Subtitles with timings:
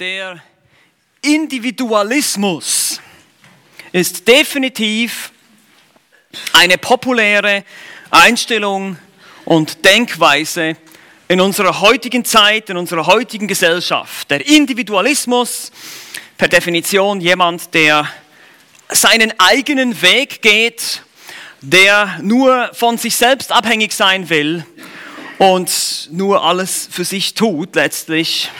[0.00, 0.42] Der
[1.22, 3.00] Individualismus
[3.92, 5.30] ist definitiv
[6.52, 7.62] eine populäre
[8.10, 8.98] Einstellung
[9.44, 10.76] und Denkweise
[11.28, 14.28] in unserer heutigen Zeit, in unserer heutigen Gesellschaft.
[14.32, 15.70] Der Individualismus,
[16.38, 18.08] per Definition jemand, der
[18.88, 21.02] seinen eigenen Weg geht,
[21.60, 24.66] der nur von sich selbst abhängig sein will
[25.38, 28.50] und nur alles für sich tut letztlich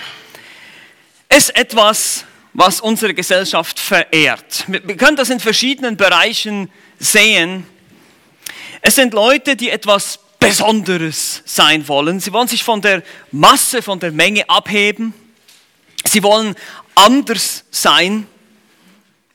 [1.29, 4.65] ist etwas, was unsere Gesellschaft verehrt.
[4.69, 7.67] Wir können das in verschiedenen Bereichen sehen.
[8.81, 12.21] Es sind Leute, die etwas Besonderes sein wollen.
[12.21, 13.03] Sie wollen sich von der
[13.33, 15.15] Masse, von der Menge abheben.
[16.05, 16.55] Sie wollen
[16.95, 18.27] anders sein,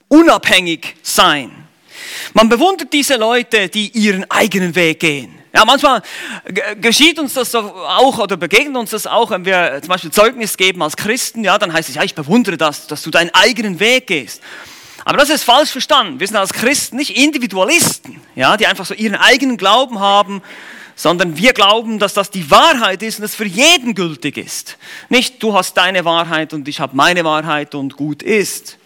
[0.08, 1.50] unabhängig sein.
[2.32, 5.39] Man bewundert diese Leute, die ihren eigenen Weg gehen.
[5.52, 6.02] Ja, manchmal
[6.80, 10.82] geschieht uns das auch oder begegnet uns das auch, wenn wir zum Beispiel Zeugnis geben
[10.82, 14.06] als Christen, ja, dann heißt es, ja, ich bewundere das, dass du deinen eigenen Weg
[14.06, 14.42] gehst.
[15.04, 16.20] Aber das ist falsch verstanden.
[16.20, 20.42] Wir sind als Christen nicht Individualisten, ja, die einfach so ihren eigenen Glauben haben,
[20.94, 24.76] sondern wir glauben, dass das die Wahrheit ist und es für jeden gültig ist.
[25.08, 28.76] Nicht du hast deine Wahrheit und ich habe meine Wahrheit und gut ist.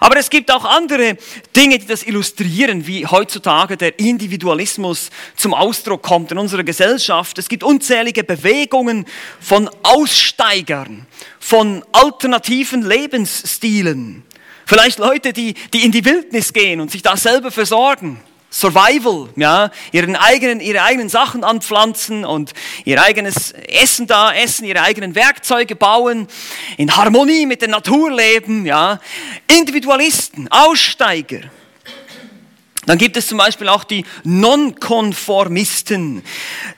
[0.00, 1.16] Aber es gibt auch andere
[1.56, 7.38] Dinge, die das illustrieren, wie heutzutage der Individualismus zum Ausdruck kommt in unserer Gesellschaft.
[7.38, 9.06] Es gibt unzählige Bewegungen
[9.40, 11.06] von Aussteigern,
[11.38, 14.24] von alternativen Lebensstilen.
[14.66, 18.20] Vielleicht Leute, die, die in die Wildnis gehen und sich da selber versorgen.
[18.50, 22.54] Survival, ja, ihren eigenen, ihre eigenen Sachen anpflanzen und
[22.86, 26.26] ihr eigenes Essen da essen, ihre eigenen Werkzeuge bauen,
[26.78, 29.00] in Harmonie mit der Natur leben, ja.
[29.48, 31.40] Individualisten, Aussteiger.
[32.88, 36.22] Dann gibt es zum Beispiel auch die Nonkonformisten,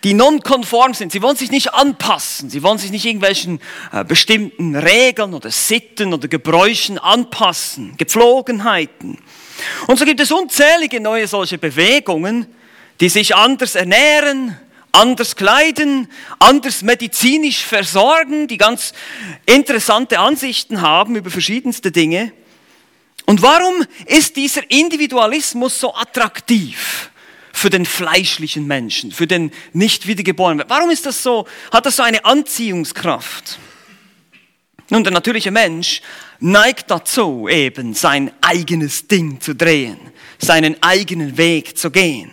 [0.03, 1.13] die nonkonform sind.
[1.13, 3.61] Sie wollen sich nicht anpassen, sie wollen sich nicht irgendwelchen
[3.93, 9.19] äh, bestimmten Regeln oder Sitten oder Gebräuchen anpassen, Gepflogenheiten.
[9.87, 12.47] Und so gibt es unzählige neue solche Bewegungen,
[13.01, 14.57] die sich anders ernähren,
[14.93, 16.09] anders kleiden,
[16.39, 18.93] anders medizinisch versorgen, die ganz
[19.47, 22.33] interessante Ansichten haben über verschiedenste Dinge.
[23.27, 27.11] Und warum ist dieser Individualismus so attraktiv
[27.53, 30.65] für den fleischlichen Menschen, für den nicht wiedergeborenen?
[30.69, 33.59] Warum ist das so, hat das so eine Anziehungskraft?
[34.91, 36.03] Nun, der natürliche Mensch
[36.41, 39.99] neigt dazu, eben sein eigenes Ding zu drehen,
[40.39, 42.33] seinen eigenen Weg zu gehen.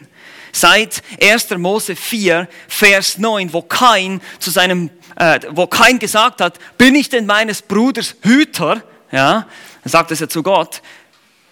[0.52, 1.52] Seit 1.
[1.58, 7.10] Mose 4, Vers 9, wo kein zu seinem, äh, wo kein gesagt hat, bin ich
[7.10, 8.84] denn meines Bruders Hüter?
[9.12, 9.48] Ja,
[9.86, 10.82] sagt es ja zu Gott.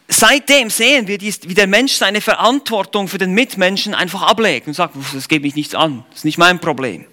[0.07, 4.95] Seitdem sehen wir, wie der Mensch seine Verantwortung für den Mitmenschen einfach ablegt und sagt,
[5.13, 7.05] das geht mich nichts an, das ist nicht mein Problem.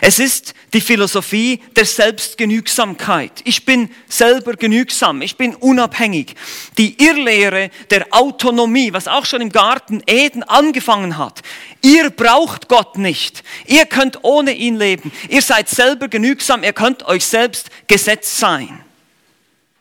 [0.00, 3.32] Es ist die Philosophie der Selbstgenügsamkeit.
[3.44, 6.34] Ich bin selber genügsam, ich bin unabhängig.
[6.78, 11.42] Die Irrlehre der Autonomie, was auch schon im Garten Eden angefangen hat.
[11.82, 13.42] Ihr braucht Gott nicht.
[13.66, 15.12] Ihr könnt ohne ihn leben.
[15.28, 18.80] Ihr seid selber genügsam, ihr könnt euch selbst gesetzt sein.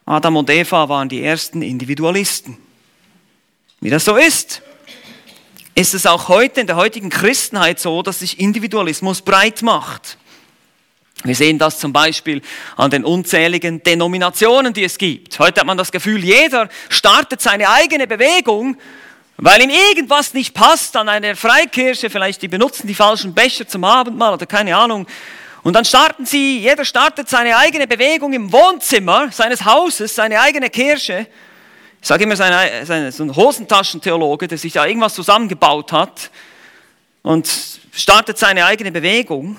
[0.05, 2.57] Adam und Eva waren die ersten Individualisten.
[3.81, 4.61] Wie das so ist,
[5.75, 10.17] ist es auch heute in der heutigen Christenheit so, dass sich Individualismus breit macht.
[11.23, 12.41] Wir sehen das zum Beispiel
[12.77, 15.37] an den unzähligen Denominationen, die es gibt.
[15.39, 18.77] Heute hat man das Gefühl, jeder startet seine eigene Bewegung,
[19.37, 23.83] weil ihm irgendwas nicht passt an einer Freikirche, vielleicht die benutzen die falschen Becher zum
[23.83, 25.07] Abendmahl oder keine Ahnung.
[25.63, 30.69] Und dann starten sie, jeder startet seine eigene Bewegung im Wohnzimmer seines Hauses, seine eigene
[30.69, 31.27] Kirche.
[32.05, 36.29] Ich sage immer, seine, seine, so ein Hosentaschentheologe, der sich da irgendwas zusammengebaut hat
[37.23, 37.49] und
[37.91, 39.57] startet seine eigene Bewegung.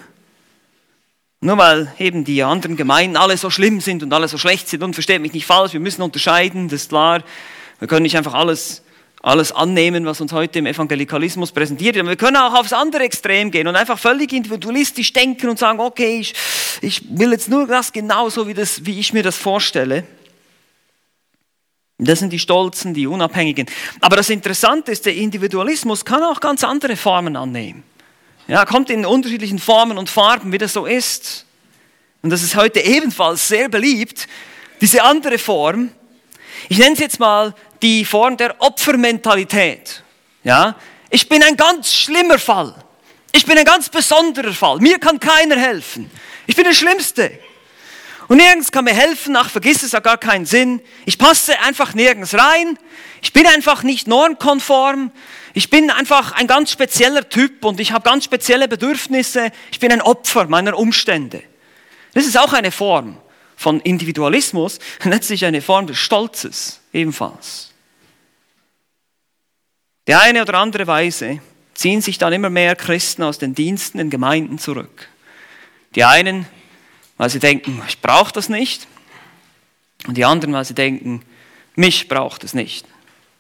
[1.41, 4.85] Nur weil eben die anderen Gemeinden alle so schlimm sind und alle so schlecht sind
[4.85, 7.25] und versteht mich nicht falsch, wir müssen unterscheiden, das ist klar.
[7.81, 8.85] Wir können nicht einfach alles,
[9.25, 12.07] alles annehmen, was uns heute im Evangelikalismus präsentiert wird.
[12.07, 16.21] Wir können auch aufs andere Extrem gehen und einfach völlig individualistisch denken und sagen, okay,
[16.21, 16.33] ich,
[16.81, 20.05] ich will jetzt nur das genauso, wie, das, wie ich mir das vorstelle.
[21.99, 23.67] Das sind die Stolzen, die Unabhängigen.
[24.01, 27.85] Aber das Interessante ist, der Individualismus kann auch ganz andere Formen annehmen.
[28.49, 31.47] Ja, kommt in unterschiedlichen Formen und Farben, wie das so ist.
[32.23, 34.29] Und das ist heute ebenfalls sehr beliebt,
[34.81, 35.91] diese andere Form.
[36.69, 40.03] Ich nenne es jetzt mal die Form der Opfermentalität.
[40.45, 40.77] Ja,
[41.11, 42.75] ich bin ein ganz schlimmer Fall.
[43.33, 44.79] Ich bin ein ganz besonderer Fall.
[44.79, 46.11] Mir kann keiner helfen.
[46.47, 47.39] Ich bin der Schlimmste.
[48.29, 50.81] Und nirgends kann mir helfen, ach, vergiss es, hat gar keinen Sinn.
[51.05, 52.79] Ich passe einfach nirgends rein.
[53.23, 55.13] Ich bin einfach nicht normkonform.
[55.55, 59.53] Ich bin einfach ein ganz spezieller Typ und ich habe ganz spezielle Bedürfnisse.
[59.71, 61.43] Ich bin ein Opfer meiner Umstände.
[62.15, 63.17] Das ist auch eine Form
[63.57, 67.73] von Individualismus, letztlich eine Form des Stolzes ebenfalls.
[70.09, 71.41] Die eine oder andere Weise
[71.75, 75.09] ziehen sich dann immer mehr Christen aus den Diensten in Gemeinden zurück.
[75.95, 76.47] Die einen,
[77.17, 78.87] weil sie denken, ich brauche das nicht.
[80.07, 81.23] Und die anderen, weil sie denken,
[81.75, 82.87] mich braucht es nicht.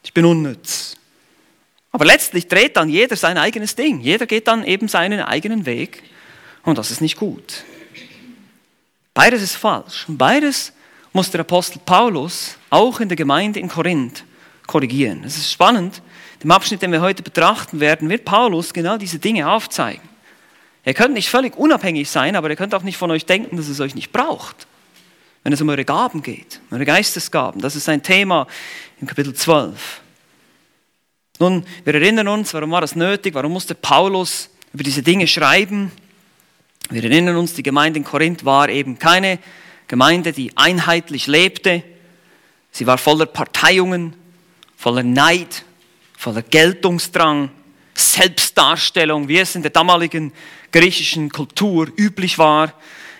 [0.02, 0.96] Ich bin unnütz.
[1.92, 4.00] Aber letztlich dreht dann jeder sein eigenes Ding.
[4.00, 6.02] Jeder geht dann eben seinen eigenen Weg.
[6.62, 7.64] Und das ist nicht gut.
[9.14, 10.04] Beides ist falsch.
[10.08, 10.72] Und beides
[11.12, 14.24] muss der Apostel Paulus auch in der Gemeinde in Korinth
[14.66, 15.24] korrigieren.
[15.24, 16.02] Es ist spannend.
[16.42, 20.06] Im Abschnitt, den wir heute betrachten werden, wird Paulus genau diese Dinge aufzeigen.
[20.86, 23.66] Ihr könnt nicht völlig unabhängig sein, aber ihr könnt auch nicht von euch denken, dass
[23.66, 24.68] es euch nicht braucht.
[25.42, 27.60] Wenn es um eure Gaben geht, eure Geistesgaben.
[27.60, 28.46] Das ist ein Thema
[29.00, 30.00] im Kapitel 12.
[31.40, 33.34] Nun, wir erinnern uns, warum war das nötig?
[33.34, 35.90] Warum musste Paulus über diese Dinge schreiben?
[36.88, 39.40] Wir erinnern uns, die Gemeinde in Korinth war eben keine
[39.88, 41.82] Gemeinde, die einheitlich lebte.
[42.70, 44.14] Sie war voller Parteiungen,
[44.76, 45.64] voller Neid,
[46.16, 47.50] voller Geltungsdrang,
[47.96, 50.32] Selbstdarstellung, wie es in der damaligen
[50.72, 52.72] griechischen Kultur üblich war.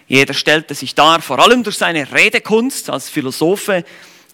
[0.07, 3.85] Jeder stellte sich dar, vor allem durch seine Redekunst als Philosophe,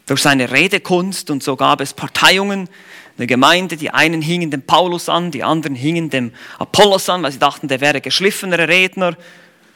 [0.07, 2.69] durch seine Redekunst und so gab es Parteiungen
[3.17, 7.33] eine Gemeinde, die einen hingen dem Paulus an, die anderen hingen dem Apollos an, weil
[7.33, 9.17] sie dachten, der wäre geschliffener Redner.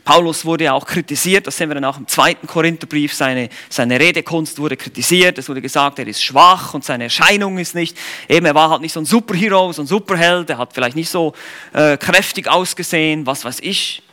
[0.06, 3.98] Paulus wurde ja auch kritisiert, das sehen wir dann auch im zweiten Korintherbrief, seine, seine
[3.98, 7.98] Redekunst wurde kritisiert, es wurde gesagt, er ist schwach und seine Erscheinung ist nicht,
[8.28, 11.10] eben er war halt nicht so ein Superhero, so ein Superheld, er hat vielleicht nicht
[11.10, 11.32] so
[11.72, 14.04] äh, kräftig ausgesehen, was weiß ich.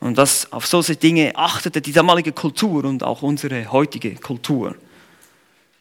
[0.00, 4.74] Und das, auf solche Dinge achtete die damalige Kultur und auch unsere heutige Kultur.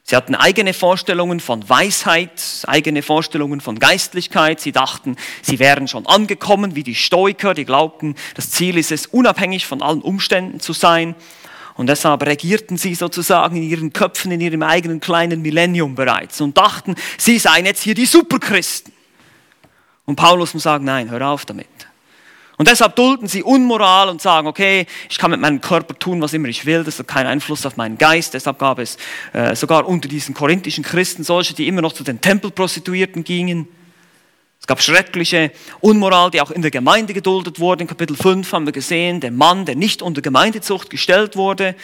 [0.06, 4.60] Sie hatten eigene Vorstellungen von Weisheit, eigene Vorstellungen von Geistlichkeit.
[4.60, 9.06] Sie dachten, sie wären schon angekommen, wie die Stoiker, die glaubten, das Ziel ist es,
[9.06, 11.16] unabhängig von allen Umständen zu sein.
[11.76, 16.58] Und deshalb regierten sie sozusagen in ihren Köpfen, in ihrem eigenen kleinen Millennium bereits und
[16.58, 18.94] dachten, sie seien jetzt hier die Superchristen.
[20.06, 21.68] Und Paulus muss sagen, nein, hör auf damit.
[22.58, 26.34] Und deshalb dulden sie Unmoral und sagen, okay, ich kann mit meinem Körper tun, was
[26.34, 28.36] immer ich will, das hat keinen Einfluss auf meinen Geist.
[28.36, 28.98] Deshalb gab es
[29.34, 33.68] äh, sogar unter diesen korinthischen Christen solche, die immer noch zu den Tempelprostituierten gingen.
[34.60, 35.52] Es gab schreckliche
[35.82, 37.82] Unmoral, die auch in der Gemeinde geduldet wurde.
[37.82, 41.76] In Kapitel 5 haben wir gesehen, der Mann, der nicht unter Gemeindezucht gestellt wurde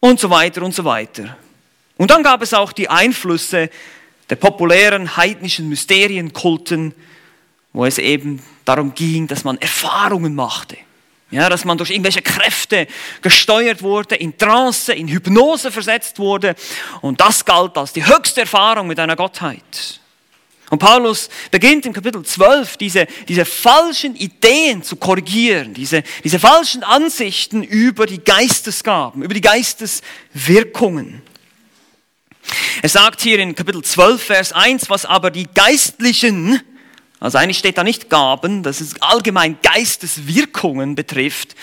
[0.00, 1.36] und so weiter und so weiter.
[1.98, 3.68] Und dann gab es auch die Einflüsse
[4.30, 6.94] der populären heidnischen Mysterienkulten,
[7.72, 10.76] wo es eben darum ging, dass man Erfahrungen machte.
[11.32, 12.88] Ja, dass man durch irgendwelche Kräfte
[13.22, 16.56] gesteuert wurde, in Trance, in Hypnose versetzt wurde.
[17.02, 20.00] Und das galt als die höchste Erfahrung mit einer Gottheit.
[20.70, 26.82] Und Paulus beginnt im Kapitel 12 diese, diese falschen Ideen zu korrigieren, diese, diese falschen
[26.84, 31.22] Ansichten über die Geistesgaben, über die Geisteswirkungen.
[32.82, 36.60] Er sagt hier in Kapitel 12, Vers 1, was aber die Geistlichen
[37.20, 41.54] also eigentlich steht da nicht Gaben, dass es allgemein Geisteswirkungen betrifft.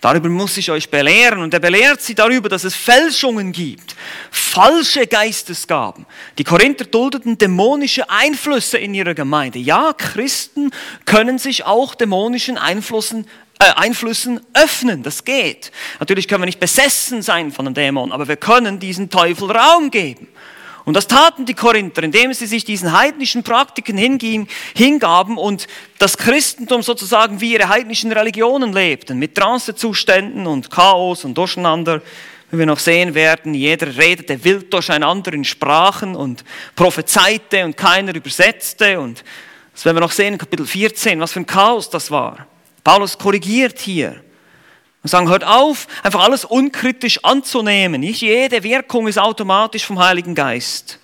[0.00, 1.38] Darüber muss ich euch belehren.
[1.38, 3.94] Und er belehrt sie darüber, dass es Fälschungen gibt.
[4.32, 6.04] Falsche Geistesgaben.
[6.36, 9.60] Die Korinther duldeten dämonische Einflüsse in ihrer Gemeinde.
[9.60, 10.72] Ja, Christen
[11.06, 13.28] können sich auch dämonischen Einflüssen
[13.60, 15.04] äh, Einflüssen öffnen.
[15.04, 15.70] Das geht.
[16.00, 19.92] Natürlich können wir nicht besessen sein von einem Dämon, aber wir können diesen Teufel Raum
[19.92, 20.26] geben.
[20.84, 23.96] Und das taten die Korinther, indem sie sich diesen heidnischen Praktiken
[24.74, 25.66] hingaben und
[25.98, 32.02] das Christentum sozusagen wie ihre heidnischen Religionen lebten, mit Trancezuständen und Chaos und Durcheinander.
[32.50, 36.44] Wie wir noch sehen werden, jeder redete wild durcheinander in Sprachen und
[36.76, 39.00] prophezeite und keiner übersetzte.
[39.00, 39.24] Und
[39.72, 42.46] das werden wir noch sehen in Kapitel 14, was für ein Chaos das war.
[42.84, 44.20] Paulus korrigiert hier
[45.04, 48.00] und sagen, hört auf, einfach alles unkritisch anzunehmen.
[48.00, 50.98] Nicht jede Wirkung ist automatisch vom Heiligen Geist.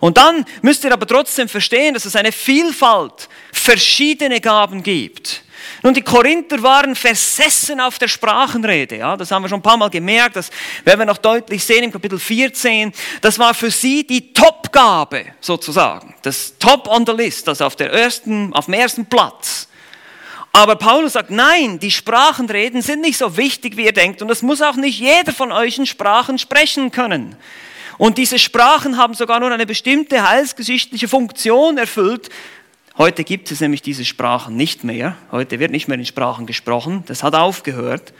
[0.00, 5.44] Und dann müsst ihr aber trotzdem verstehen, dass es eine Vielfalt verschiedene Gaben gibt.
[5.82, 8.98] Nun, die Korinther waren versessen auf der Sprachenrede.
[8.98, 10.36] Ja, das haben wir schon ein paar Mal gemerkt.
[10.36, 10.50] Das
[10.84, 12.92] werden wir noch deutlich sehen im Kapitel 14.
[13.22, 16.14] Das war für sie die Topgabe sozusagen.
[16.20, 19.69] Das Top on the list, also auf, der ersten, auf dem ersten Platz.
[20.52, 24.20] Aber Paulus sagt, nein, die Sprachenreden sind nicht so wichtig, wie ihr denkt.
[24.20, 27.36] Und es muss auch nicht jeder von euch in Sprachen sprechen können.
[27.98, 32.30] Und diese Sprachen haben sogar nur eine bestimmte heilsgeschichtliche Funktion erfüllt.
[32.98, 35.16] Heute gibt es nämlich diese Sprachen nicht mehr.
[35.30, 37.04] Heute wird nicht mehr in Sprachen gesprochen.
[37.06, 38.12] Das hat aufgehört.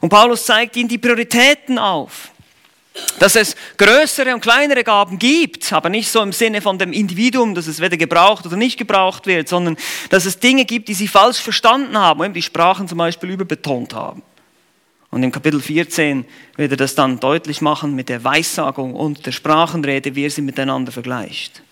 [0.00, 2.30] Und Paulus zeigt ihnen die Prioritäten auf
[3.18, 7.54] dass es größere und kleinere Gaben gibt, aber nicht so im Sinne von dem Individuum,
[7.54, 9.76] dass es weder gebraucht oder nicht gebraucht wird, sondern
[10.10, 14.22] dass es Dinge gibt, die sie falsch verstanden haben, die Sprachen zum Beispiel überbetont haben.
[15.10, 16.24] Und im Kapitel 14
[16.56, 20.42] wird er das dann deutlich machen mit der Weissagung und der Sprachenrede, wie er sie
[20.42, 21.63] miteinander vergleicht.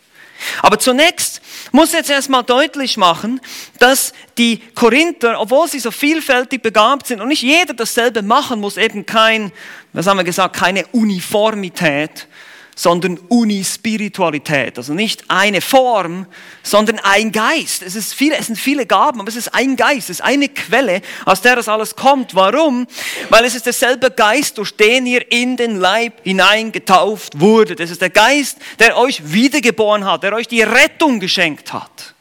[0.63, 1.41] Aber zunächst
[1.73, 3.41] muss jetzt erstmal deutlich machen,
[3.79, 8.77] dass die Korinther, obwohl sie so vielfältig begabt sind und nicht jeder dasselbe machen muss,
[8.77, 9.53] eben kein,
[9.93, 12.29] was haben wir gesagt, keine Uniformität,
[12.75, 14.79] sondern Unispiritualität.
[14.79, 16.27] Also nicht eine Form,
[16.63, 17.83] sondern ein Geist.
[17.83, 20.49] Es, ist viele, es sind viele Gaben, aber es ist ein Geist, es ist eine
[20.49, 22.35] Quelle, aus der das alles kommt.
[22.35, 22.87] Warum?
[23.29, 27.81] Weil es ist derselbe Geist, durch den ihr in den Leib hineingetauft wurdet.
[27.81, 32.15] Es ist der Geist, der euch wiedergeboren hat, der euch die Rettung geschenkt hat.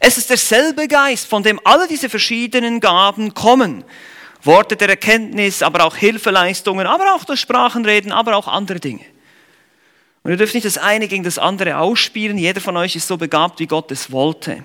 [0.00, 3.84] Es ist derselbe Geist, von dem alle diese verschiedenen Gaben kommen.
[4.42, 9.13] Worte der Erkenntnis, aber auch Hilfeleistungen, aber auch das Sprachenreden, aber auch andere Dinge.
[10.24, 12.38] Und ihr dürft nicht das eine gegen das andere ausspielen.
[12.38, 14.64] Jeder von euch ist so begabt, wie Gott es wollte.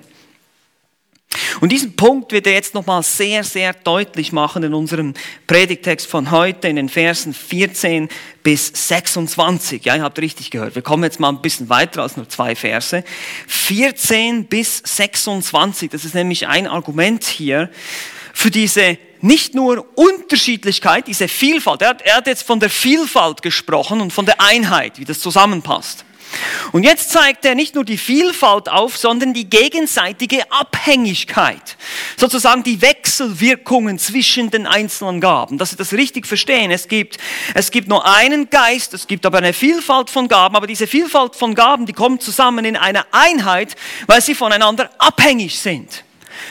[1.60, 5.12] Und diesen Punkt wird er jetzt nochmal sehr, sehr deutlich machen in unserem
[5.46, 8.08] Predigtext von heute, in den Versen 14
[8.42, 9.84] bis 26.
[9.84, 10.74] Ja, ihr habt richtig gehört.
[10.74, 13.04] Wir kommen jetzt mal ein bisschen weiter als nur zwei Verse.
[13.46, 17.70] 14 bis 26, das ist nämlich ein Argument hier
[18.32, 21.82] für diese nicht nur Unterschiedlichkeit, diese Vielfalt.
[21.82, 25.20] Er hat, er hat jetzt von der Vielfalt gesprochen und von der Einheit, wie das
[25.20, 26.04] zusammenpasst.
[26.72, 31.76] Und jetzt zeigt er nicht nur die Vielfalt auf, sondern die gegenseitige Abhängigkeit.
[32.16, 35.58] Sozusagen die Wechselwirkungen zwischen den einzelnen Gaben.
[35.58, 36.70] Dass Sie das richtig verstehen.
[36.70, 37.18] Es gibt,
[37.54, 41.34] es gibt nur einen Geist, es gibt aber eine Vielfalt von Gaben, aber diese Vielfalt
[41.34, 43.74] von Gaben, die kommen zusammen in eine Einheit,
[44.06, 46.04] weil sie voneinander abhängig sind.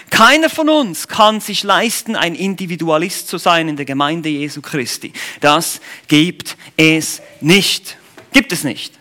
[0.09, 5.13] Keiner von uns kann sich leisten, ein Individualist zu sein in der Gemeinde Jesu Christi.
[5.39, 7.97] Das gibt es nicht.
[8.31, 8.93] Gibt es nicht.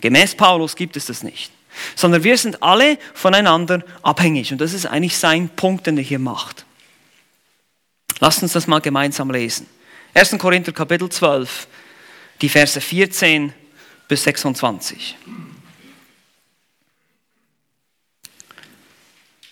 [0.00, 1.52] Gemäß Paulus gibt es das nicht.
[1.94, 4.52] Sondern wir sind alle voneinander abhängig.
[4.52, 6.64] Und das ist eigentlich sein Punkt, den er hier macht.
[8.20, 9.66] Lasst uns das mal gemeinsam lesen.
[10.14, 10.36] 1.
[10.38, 11.68] Korinther Kapitel 12,
[12.40, 13.52] die Verse 14
[14.08, 15.16] bis 26.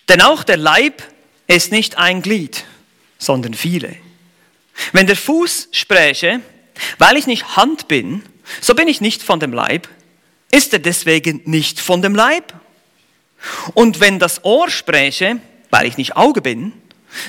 [0.08, 1.02] Denn auch der Leib
[1.46, 2.64] ist nicht ein Glied,
[3.18, 3.96] sondern viele.
[4.92, 6.40] Wenn der Fuß spräche,
[6.98, 8.22] weil ich nicht Hand bin,
[8.60, 9.88] so bin ich nicht von dem Leib,
[10.50, 12.52] ist er deswegen nicht von dem Leib?
[13.74, 16.72] Und wenn das Ohr spräche, weil ich nicht Auge bin,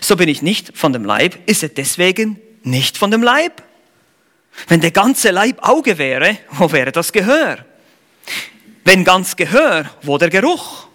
[0.01, 3.63] so bin ich nicht von dem Leib, ist er deswegen nicht von dem Leib?
[4.67, 7.65] Wenn der ganze Leib Auge wäre, wo wäre das Gehör?
[8.83, 10.86] Wenn ganz Gehör, wo der Geruch?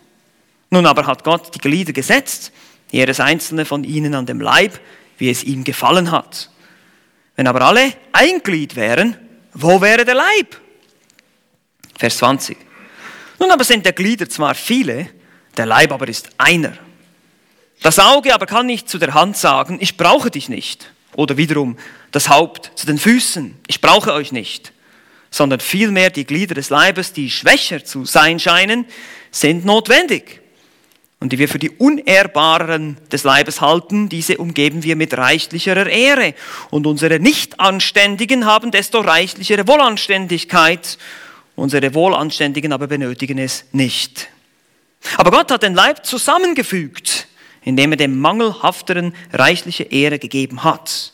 [0.73, 2.51] Nun aber hat Gott die Glieder gesetzt,
[2.91, 4.81] jedes einzelne von ihnen an dem Leib,
[5.19, 6.49] wie es ihm gefallen hat.
[7.37, 9.19] Wenn aber alle ein Glied wären,
[9.53, 10.59] wo wäre der Leib?
[11.99, 12.57] Vers 20.
[13.39, 15.11] Nun aber sind der Glieder zwar viele,
[15.59, 16.73] der Leib aber ist einer.
[17.83, 20.91] Das Auge aber kann nicht zu der Hand sagen, ich brauche dich nicht.
[21.15, 21.77] Oder wiederum
[22.13, 24.73] das Haupt zu den Füßen, ich brauche euch nicht.
[25.31, 28.87] Sondern vielmehr die Glieder des Leibes, die schwächer zu sein scheinen,
[29.31, 30.42] sind notwendig
[31.23, 36.35] und die wir für die Unehrbaren des Leibes halten, diese umgeben wir mit reichlicherer Ehre.
[36.71, 40.99] Und unsere Nichtanständigen haben desto reichlichere Wohlanständigkeit.
[41.55, 44.31] Unsere Wohlanständigen aber benötigen es nicht.
[45.17, 47.29] Aber Gott hat den Leib zusammengefügt,
[47.63, 51.13] indem er dem Mangelhafteren reichliche Ehre gegeben hat,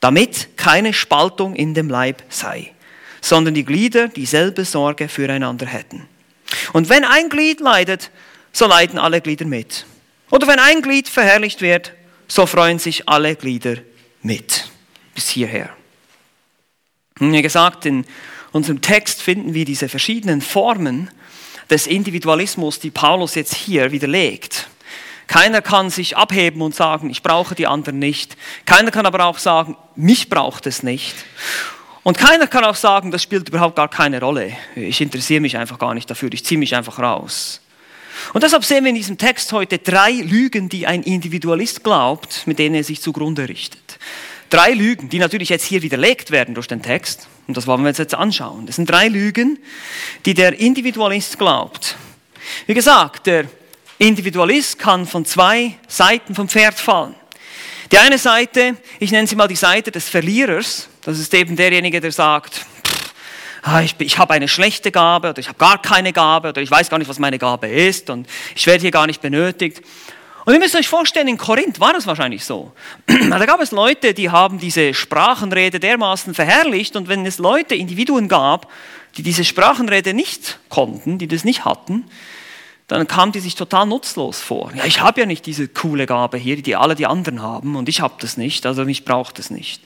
[0.00, 2.74] damit keine Spaltung in dem Leib sei,
[3.22, 6.06] sondern die Glieder dieselbe Sorge füreinander hätten.
[6.74, 8.10] Und wenn ein Glied leidet,
[8.56, 9.84] so leiden alle Glieder mit.
[10.30, 11.92] Oder wenn ein Glied verherrlicht wird,
[12.26, 13.76] so freuen sich alle Glieder
[14.22, 14.70] mit.
[15.14, 15.68] Bis hierher.
[17.18, 18.06] wie gesagt, in
[18.52, 21.10] unserem Text finden wir diese verschiedenen Formen
[21.68, 24.68] des Individualismus, die Paulus jetzt hier widerlegt.
[25.26, 28.38] Keiner kann sich abheben und sagen, ich brauche die anderen nicht.
[28.64, 31.14] Keiner kann aber auch sagen, mich braucht es nicht.
[32.04, 34.56] Und keiner kann auch sagen, das spielt überhaupt gar keine Rolle.
[34.76, 37.60] Ich interessiere mich einfach gar nicht dafür, ich ziehe mich einfach raus.
[38.32, 42.58] Und deshalb sehen wir in diesem Text heute drei Lügen, die ein Individualist glaubt, mit
[42.58, 43.98] denen er sich zugrunde richtet.
[44.50, 47.28] Drei Lügen, die natürlich jetzt hier widerlegt werden durch den Text.
[47.46, 48.66] Und das wollen wir uns jetzt anschauen.
[48.66, 49.58] Das sind drei Lügen,
[50.24, 51.96] die der Individualist glaubt.
[52.66, 53.46] Wie gesagt, der
[53.98, 57.14] Individualist kann von zwei Seiten vom Pferd fallen.
[57.92, 62.00] Die eine Seite, ich nenne sie mal die Seite des Verlierers, das ist eben derjenige,
[62.00, 62.66] der sagt,
[63.66, 66.70] ah, ich, ich habe eine schlechte Gabe oder ich habe gar keine Gabe oder ich
[66.70, 69.82] weiß gar nicht, was meine Gabe ist und ich werde hier gar nicht benötigt.
[70.44, 72.72] Und ihr müsst euch vorstellen, in Korinth war das wahrscheinlich so.
[73.06, 78.28] Da gab es Leute, die haben diese Sprachenrede dermaßen verherrlicht und wenn es Leute, Individuen
[78.28, 78.70] gab,
[79.16, 82.04] die diese Sprachenrede nicht konnten, die das nicht hatten,
[82.86, 84.70] dann kamen die sich total nutzlos vor.
[84.76, 87.88] Ja, ich habe ja nicht diese coole Gabe hier, die alle die anderen haben und
[87.88, 89.82] ich habe das nicht, also mich braucht es nicht.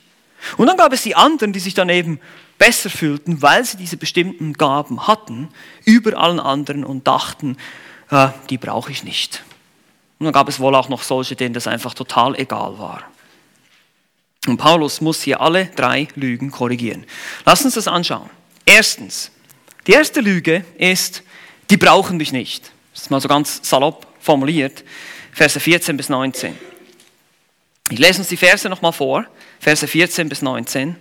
[0.57, 2.19] Und dann gab es die anderen, die sich dann eben
[2.57, 5.49] besser fühlten, weil sie diese bestimmten Gaben hatten,
[5.85, 7.57] über allen anderen und dachten,
[8.09, 9.43] äh, die brauche ich nicht.
[10.19, 13.03] Und dann gab es wohl auch noch solche, denen das einfach total egal war.
[14.47, 17.05] Und Paulus muss hier alle drei Lügen korrigieren.
[17.45, 18.29] Lass uns das anschauen.
[18.65, 19.31] Erstens,
[19.87, 21.23] die erste Lüge ist,
[21.69, 22.71] die brauchen mich nicht.
[22.93, 24.83] Das ist mal so ganz salopp formuliert.
[25.31, 26.55] Verse 14 bis 19.
[27.89, 29.25] Ich lese uns die Verse nochmal vor.
[29.61, 30.95] Verse 14 bis 19.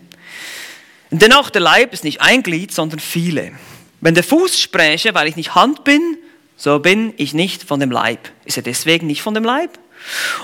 [1.10, 3.52] Denn auch der Leib ist nicht ein Glied, sondern viele.
[4.02, 6.18] Wenn der Fuß spräche, weil ich nicht Hand bin,
[6.56, 8.28] so bin ich nicht von dem Leib.
[8.44, 9.78] Ist er deswegen nicht von dem Leib?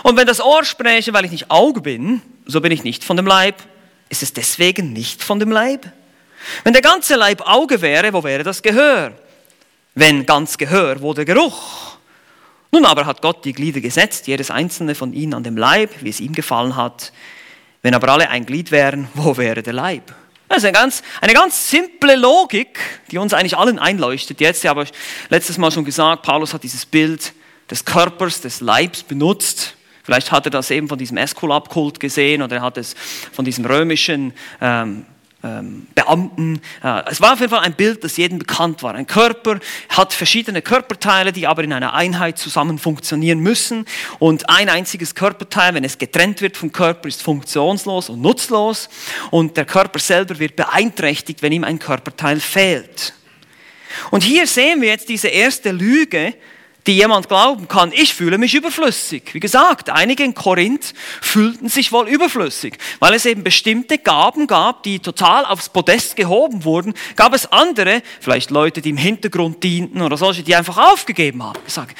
[0.02, 3.18] Und wenn das Ohr spräche, weil ich nicht Auge bin, so bin ich nicht von
[3.18, 3.56] dem Leib.
[4.08, 5.92] Ist es deswegen nicht von dem Leib?
[6.64, 9.12] Wenn der ganze Leib Auge wäre, wo wäre das Gehör?
[9.94, 11.98] Wenn ganz Gehör, wo der Geruch?
[12.72, 16.10] Nun aber hat Gott die Glieder gesetzt, jedes einzelne von ihnen an dem Leib, wie
[16.10, 17.12] es ihm gefallen hat.
[17.86, 20.12] Wenn aber alle ein Glied wären, wo wäre der Leib?
[20.48, 22.80] Das ist eine ganz, eine ganz simple Logik,
[23.12, 24.40] die uns eigentlich allen einleuchtet.
[24.40, 24.92] Jetzt habe ich
[25.28, 27.32] letztes Mal schon gesagt, Paulus hat dieses Bild
[27.70, 29.76] des Körpers, des Leibs benutzt.
[30.02, 32.96] Vielleicht hat er das eben von diesem Eskulap-Kult gesehen oder er hat es
[33.30, 35.06] von diesem römischen ähm,
[35.46, 36.60] ähm, Beamten.
[36.82, 38.94] Äh, es war auf jeden Fall ein Bild, das jedem bekannt war.
[38.94, 43.86] Ein Körper hat verschiedene Körperteile, die aber in einer Einheit zusammen funktionieren müssen.
[44.18, 48.88] Und ein einziges Körperteil, wenn es getrennt wird vom Körper, ist funktionslos und nutzlos.
[49.30, 53.14] Und der Körper selber wird beeinträchtigt, wenn ihm ein Körperteil fehlt.
[54.10, 56.34] Und hier sehen wir jetzt diese erste Lüge,
[56.86, 59.34] die jemand glauben kann, ich fühle mich überflüssig.
[59.34, 64.82] Wie gesagt, einige in Korinth fühlten sich wohl überflüssig, weil es eben bestimmte Gaben gab,
[64.84, 66.94] die total aufs Podest gehoben wurden.
[67.16, 71.58] Gab es andere, vielleicht Leute, die im Hintergrund dienten oder solche, die einfach aufgegeben haben.
[71.64, 71.96] Gesagt,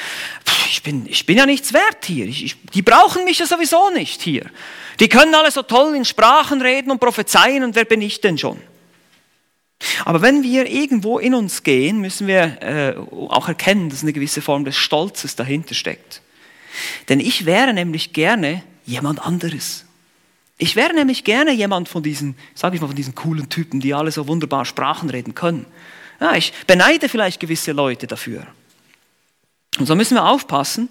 [0.71, 2.27] ich bin, ich bin ja nichts wert hier.
[2.27, 4.47] Ich, ich, die brauchen mich ja sowieso nicht hier.
[5.01, 8.39] Die können alle so toll in Sprachen reden und prophezeien und wer bin ich denn
[8.39, 8.61] schon?
[10.05, 12.95] Aber wenn wir irgendwo in uns gehen, müssen wir äh,
[13.29, 16.23] auch erkennen, dass eine gewisse Form des Stolzes dahinter steckt.
[17.09, 19.85] Denn ich wäre nämlich gerne jemand anderes.
[20.59, 23.93] Ich wäre nämlich gerne jemand von diesen, sage ich mal, von diesen coolen Typen, die
[23.93, 25.67] alle so wunderbar Sprachen reden können.
[26.21, 28.47] Ja, ich beneide vielleicht gewisse Leute dafür.
[29.79, 30.89] Und so müssen wir aufpassen,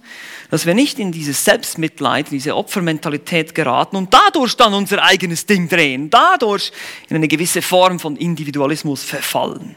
[0.51, 5.45] dass wir nicht in dieses Selbstmitleid, in diese Opfermentalität geraten und dadurch dann unser eigenes
[5.45, 6.71] Ding drehen, dadurch
[7.09, 9.75] in eine gewisse Form von Individualismus verfallen.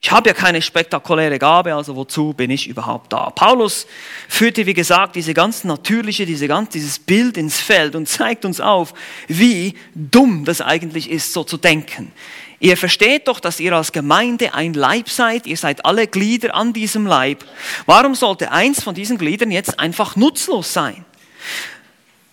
[0.00, 3.30] Ich habe ja keine spektakuläre Gabe, also wozu bin ich überhaupt da?
[3.30, 3.86] Paulus
[4.28, 8.60] führte, wie gesagt, diese ganz natürliche, diese ganz, dieses Bild ins Feld und zeigt uns
[8.60, 8.94] auf,
[9.26, 12.12] wie dumm das eigentlich ist, so zu denken.
[12.60, 16.72] Ihr versteht doch, dass ihr als Gemeinde ein Leib seid, ihr seid alle Glieder an
[16.72, 17.44] diesem Leib.
[17.86, 21.04] Warum sollte eins von diesen Gliedern jetzt einfach nutzlos sein?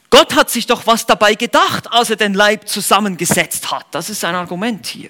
[0.09, 3.85] Gott hat sich doch was dabei gedacht, als er den Leib zusammengesetzt hat.
[3.91, 5.09] Das ist ein Argument hier.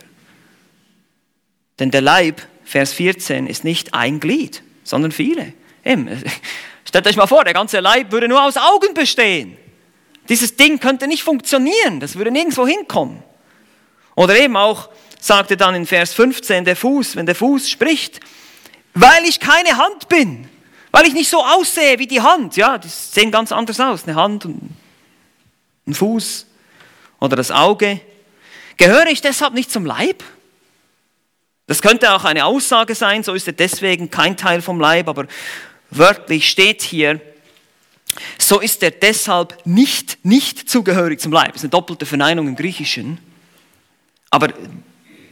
[1.79, 5.53] Denn der Leib, Vers 14, ist nicht ein Glied, sondern viele.
[6.85, 9.57] Stellt euch mal vor, der ganze Leib würde nur aus Augen bestehen.
[10.27, 13.23] Dieses Ding könnte nicht funktionieren, das würde nirgendwo hinkommen.
[14.15, 14.89] Oder eben auch,
[15.25, 18.19] sagte dann in Vers 15 der Fuß, wenn der Fuß spricht,
[18.93, 20.47] weil ich keine Hand bin,
[20.91, 22.55] weil ich nicht so aussehe wie die Hand.
[22.57, 24.69] Ja, die sehen ganz anders aus, eine Hand und
[25.87, 26.45] ein Fuß
[27.19, 27.99] oder das Auge.
[28.77, 30.23] Gehöre ich deshalb nicht zum Leib?
[31.67, 35.25] Das könnte auch eine Aussage sein, so ist er deswegen kein Teil vom Leib, aber
[35.89, 37.19] wörtlich steht hier,
[38.37, 41.47] so ist er deshalb nicht, nicht zugehörig zum Leib.
[41.47, 43.17] Das ist eine doppelte Verneinung im Griechischen.
[44.29, 44.53] Aber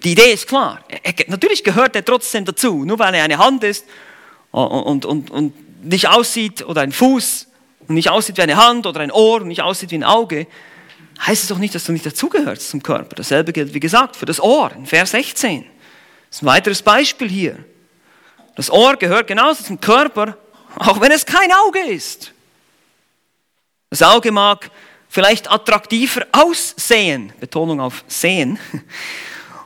[0.04, 0.84] die Idee ist klar.
[1.28, 2.84] Natürlich gehört er trotzdem dazu.
[2.86, 3.86] Nur weil er eine Hand ist
[4.52, 7.48] und, und, und nicht aussieht oder ein Fuß
[7.88, 10.48] und nicht aussieht wie eine Hand oder ein Ohr und nicht aussieht wie ein Auge,
[11.26, 13.16] heißt es doch nicht, dass du nicht dazugehörst zum Körper.
[13.16, 15.64] Dasselbe gilt, wie gesagt, für das Ohr in Vers 16.
[16.30, 17.64] Das ist ein weiteres Beispiel hier.
[18.56, 20.38] Das Ohr gehört genauso zum Körper,
[20.76, 22.32] auch wenn es kein Auge ist.
[23.90, 24.70] Das Auge mag
[25.08, 28.58] vielleicht attraktiver aussehen, Betonung auf sehen,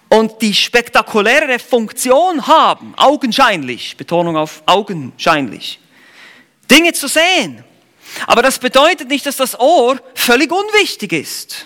[0.09, 5.79] und die spektakulärere Funktion haben, augenscheinlich, Betonung auf augenscheinlich,
[6.69, 7.63] Dinge zu sehen.
[8.25, 11.65] Aber das bedeutet nicht, dass das Ohr völlig unwichtig ist.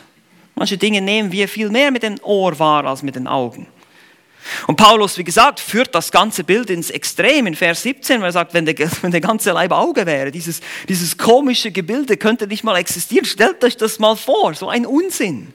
[0.56, 3.68] Manche Dinge nehmen wir viel mehr mit dem Ohr wahr als mit den Augen.
[4.68, 8.32] Und Paulus, wie gesagt, führt das ganze Bild ins Extrem in Vers 17, weil er
[8.32, 12.64] sagt, wenn der, wenn der ganze Leib Auge wäre, dieses, dieses komische Gebilde könnte nicht
[12.64, 13.26] mal existieren.
[13.26, 15.54] Stellt euch das mal vor, so ein Unsinn.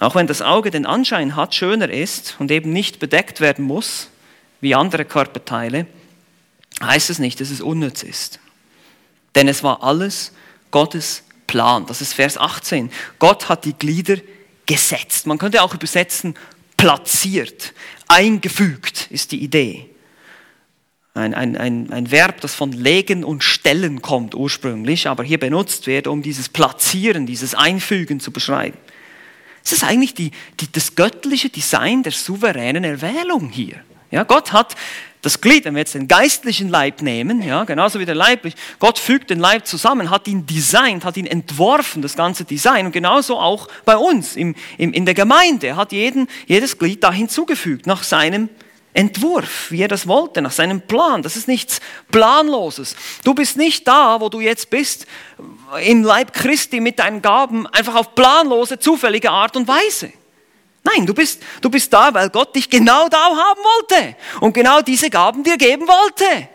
[0.00, 4.08] Auch wenn das Auge den Anschein hat, schöner ist und eben nicht bedeckt werden muss,
[4.60, 5.86] wie andere Körperteile,
[6.80, 8.38] heißt es nicht, dass es unnütz ist.
[9.34, 10.32] Denn es war alles
[10.70, 11.86] Gottes Plan.
[11.86, 12.90] Das ist Vers 18.
[13.18, 14.16] Gott hat die Glieder
[14.66, 15.26] gesetzt.
[15.26, 16.34] Man könnte auch übersetzen,
[16.76, 17.74] platziert,
[18.06, 19.90] eingefügt ist die Idee.
[21.14, 25.88] Ein, ein, ein, ein Verb, das von legen und stellen kommt ursprünglich, aber hier benutzt
[25.88, 28.78] wird, um dieses Platzieren, dieses Einfügen zu beschreiben.
[29.68, 33.76] Es ist eigentlich die, die, das göttliche Design der souveränen Erwählung hier.
[34.10, 34.74] Ja, Gott hat
[35.20, 38.98] das Glied, wenn wir jetzt den geistlichen Leib nehmen, ja, genauso wie der leibliche, Gott
[38.98, 42.86] fügt den Leib zusammen, hat ihn designt, hat ihn entworfen, das ganze Design.
[42.86, 45.66] Und genauso auch bei uns im, im, in der Gemeinde.
[45.66, 48.48] Er hat jeden, jedes Glied da hinzugefügt, nach seinem
[48.94, 51.22] Entwurf, wie er das wollte, nach seinem Plan.
[51.22, 52.96] Das ist nichts Planloses.
[53.22, 55.06] Du bist nicht da, wo du jetzt bist,
[55.82, 60.12] im Leib Christi mit deinen Gaben, einfach auf planlose, zufällige Art und Weise.
[60.84, 64.80] Nein, du bist, du bist da, weil Gott dich genau da haben wollte und genau
[64.80, 66.48] diese Gaben dir geben wollte.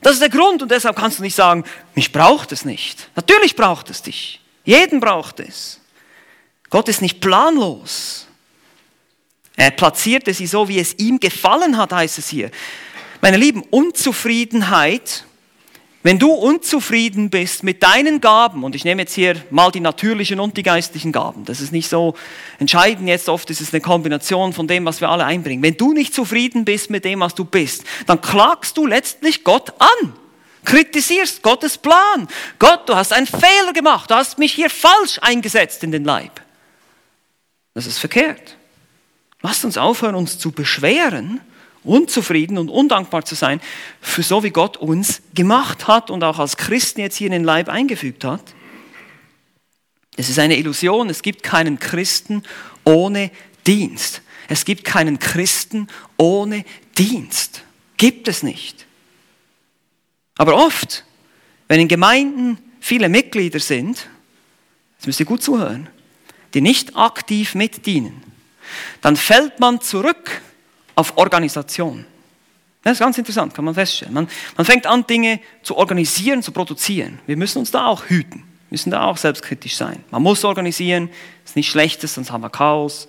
[0.00, 3.10] Das ist der Grund und deshalb kannst du nicht sagen, mich braucht es nicht.
[3.16, 4.40] Natürlich braucht es dich.
[4.64, 5.80] Jeden braucht es.
[6.70, 8.26] Gott ist nicht planlos.
[9.56, 12.50] Er platzierte sie so, wie es ihm gefallen hat, heißt es hier.
[13.20, 15.24] Meine Lieben, Unzufriedenheit
[16.04, 20.38] wenn du unzufrieden bist mit deinen Gaben, und ich nehme jetzt hier mal die natürlichen
[20.38, 22.14] und die geistlichen Gaben, das ist nicht so
[22.58, 25.62] entscheidend jetzt, oft ist es eine Kombination von dem, was wir alle einbringen.
[25.62, 29.72] Wenn du nicht zufrieden bist mit dem, was du bist, dann klagst du letztlich Gott
[29.78, 30.12] an,
[30.66, 32.28] kritisierst Gottes Plan.
[32.58, 36.42] Gott, du hast einen Fehler gemacht, du hast mich hier falsch eingesetzt in den Leib.
[37.72, 38.58] Das ist verkehrt.
[39.40, 41.40] Lasst uns aufhören, uns zu beschweren
[41.84, 43.60] unzufrieden und undankbar zu sein
[44.00, 47.44] für so, wie Gott uns gemacht hat und auch als Christen jetzt hier in den
[47.44, 48.42] Leib eingefügt hat.
[50.16, 52.42] Es ist eine Illusion, es gibt keinen Christen
[52.84, 53.30] ohne
[53.66, 54.22] Dienst.
[54.48, 56.64] Es gibt keinen Christen ohne
[56.96, 57.62] Dienst.
[57.96, 58.86] Gibt es nicht.
[60.36, 61.04] Aber oft,
[61.68, 64.08] wenn in Gemeinden viele Mitglieder sind,
[64.96, 65.88] jetzt müsst ihr gut zuhören,
[66.52, 68.22] die nicht aktiv mitdienen,
[69.00, 70.42] dann fällt man zurück
[70.94, 72.04] auf Organisation.
[72.82, 74.12] Das ist ganz interessant, kann man feststellen.
[74.12, 77.18] Man, man fängt an, Dinge zu organisieren, zu produzieren.
[77.26, 80.04] Wir müssen uns da auch hüten, müssen da auch selbstkritisch sein.
[80.10, 81.08] Man muss organisieren,
[81.44, 83.08] ist nicht schlechtes, sonst haben wir Chaos.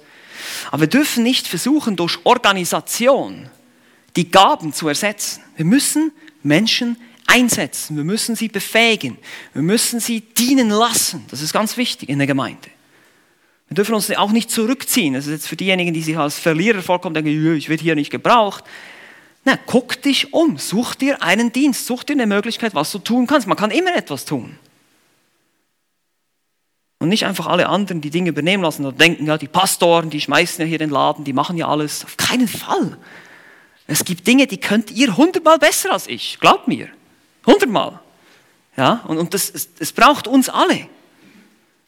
[0.71, 3.50] Aber wir dürfen nicht versuchen, durch Organisation
[4.15, 5.43] die Gaben zu ersetzen.
[5.58, 9.17] Wir müssen Menschen einsetzen, wir müssen sie befähigen,
[9.54, 11.26] wir müssen sie dienen lassen.
[11.30, 12.69] Das ist ganz wichtig in der Gemeinde.
[13.67, 15.13] Wir dürfen uns auch nicht zurückziehen.
[15.13, 18.12] Das ist jetzt für diejenigen, die sich als Verlierer vorkommen, denken, ich werde hier nicht
[18.12, 18.63] gebraucht.
[19.43, 23.28] Na, guck dich um, such dir einen Dienst, such dir eine Möglichkeit, was du tun
[23.28, 23.47] kannst.
[23.47, 24.58] Man kann immer etwas tun.
[26.99, 30.21] Und nicht einfach alle anderen die Dinge übernehmen lassen und denken, ja, die Pastoren, die
[30.21, 32.04] schmeißen ja hier den Laden, die machen ja alles.
[32.04, 32.97] Auf keinen Fall.
[33.88, 36.39] Es gibt Dinge, die könnt ihr hundertmal besser als ich.
[36.39, 36.88] Glaubt mir.
[37.45, 37.99] Hundertmal.
[38.78, 40.88] Ja, und, und das, es, es braucht uns alle.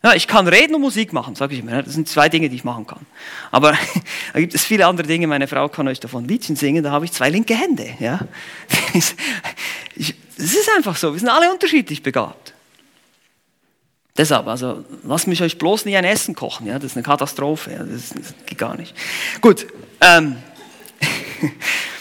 [0.03, 1.81] Ja, ich kann reden und Musik machen, sage ich immer.
[1.81, 3.05] Das sind zwei Dinge, die ich machen kann.
[3.51, 3.71] Aber
[4.33, 5.25] da gibt es viele andere Dinge.
[5.27, 7.89] Meine Frau kann euch davon Liedchen singen, da habe ich zwei linke Hände.
[7.99, 8.19] Ja?
[10.39, 12.53] Es ist einfach so, wir sind alle unterschiedlich begabt.
[14.15, 16.67] Deshalb, also lasst mich euch bloß nicht ein Essen kochen.
[16.67, 16.75] Ja?
[16.75, 17.71] Das ist eine Katastrophe.
[17.71, 17.83] Ja?
[17.83, 18.95] Das, das geht gar nicht.
[19.41, 19.65] Gut.
[19.99, 20.37] Ähm.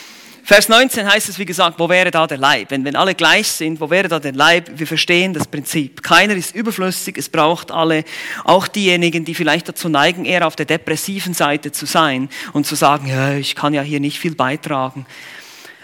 [0.47, 2.71] Vers 19 heißt es, wie gesagt, wo wäre da der Leib?
[2.71, 4.71] Wenn, wenn alle gleich sind, wo wäre da der Leib?
[4.77, 6.05] Wir verstehen das Prinzip.
[6.05, 8.05] Keiner ist überflüssig, es braucht alle.
[8.45, 12.77] Auch diejenigen, die vielleicht dazu neigen, eher auf der depressiven Seite zu sein und zu
[12.77, 15.05] sagen, ja, ich kann ja hier nicht viel beitragen.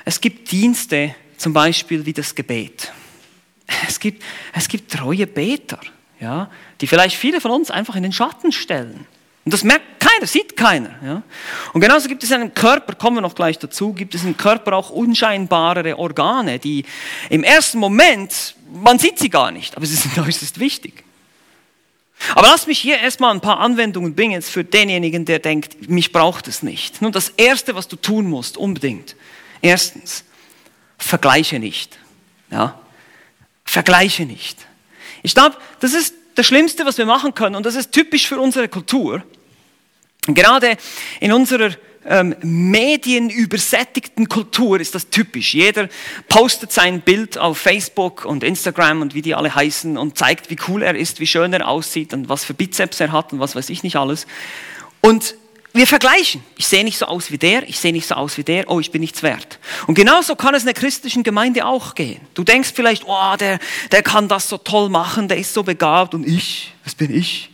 [0.05, 2.93] Es gibt Dienste, zum Beispiel wie das Gebet.
[3.89, 4.23] Es gibt,
[4.53, 5.81] es gibt treue Beter,
[6.21, 6.49] ja,
[6.81, 9.09] die vielleicht viele von uns einfach in den Schatten stellen.
[9.45, 10.95] Und das merkt keiner, sieht keiner.
[11.05, 11.23] Ja?
[11.73, 14.37] Und genauso gibt es in einem Körper, kommen wir noch gleich dazu, gibt es im
[14.37, 16.85] Körper auch unscheinbarere Organe, die
[17.29, 21.05] im ersten Moment, man sieht sie gar nicht, aber sie sind äußerst wichtig.
[22.37, 26.13] Aber lass mich hier erstmal ein paar Anwendungen bringen jetzt für denjenigen, der denkt, mich
[26.13, 27.03] braucht es nicht.
[27.03, 29.17] Nun, das Erste, was du tun musst, unbedingt.
[29.61, 30.25] Erstens,
[30.99, 31.99] vergleiche nicht.
[32.51, 32.79] Ja?
[33.65, 34.59] Vergleiche nicht.
[35.25, 38.41] Ich glaube, das ist das Schlimmste, was wir machen können, und das ist typisch für
[38.41, 39.23] unsere Kultur,
[40.27, 40.77] gerade
[41.21, 41.71] in unserer
[42.05, 45.55] ähm, medienübersättigten Kultur ist das typisch.
[45.55, 45.89] Jeder
[46.29, 50.57] postet sein Bild auf Facebook und Instagram und wie die alle heißen und zeigt, wie
[50.69, 53.55] cool er ist, wie schön er aussieht und was für Bizeps er hat und was
[53.55, 54.27] weiß ich nicht alles.
[55.01, 55.37] Und
[55.73, 56.43] wir vergleichen.
[56.57, 58.81] Ich sehe nicht so aus wie der, ich sehe nicht so aus wie der, oh,
[58.81, 59.59] ich bin nichts wert.
[59.87, 62.21] Und genauso kann es in der christlichen Gemeinde auch gehen.
[62.35, 63.59] Du denkst vielleicht, oh, der,
[63.91, 67.51] der kann das so toll machen, der ist so begabt und ich, was bin ich?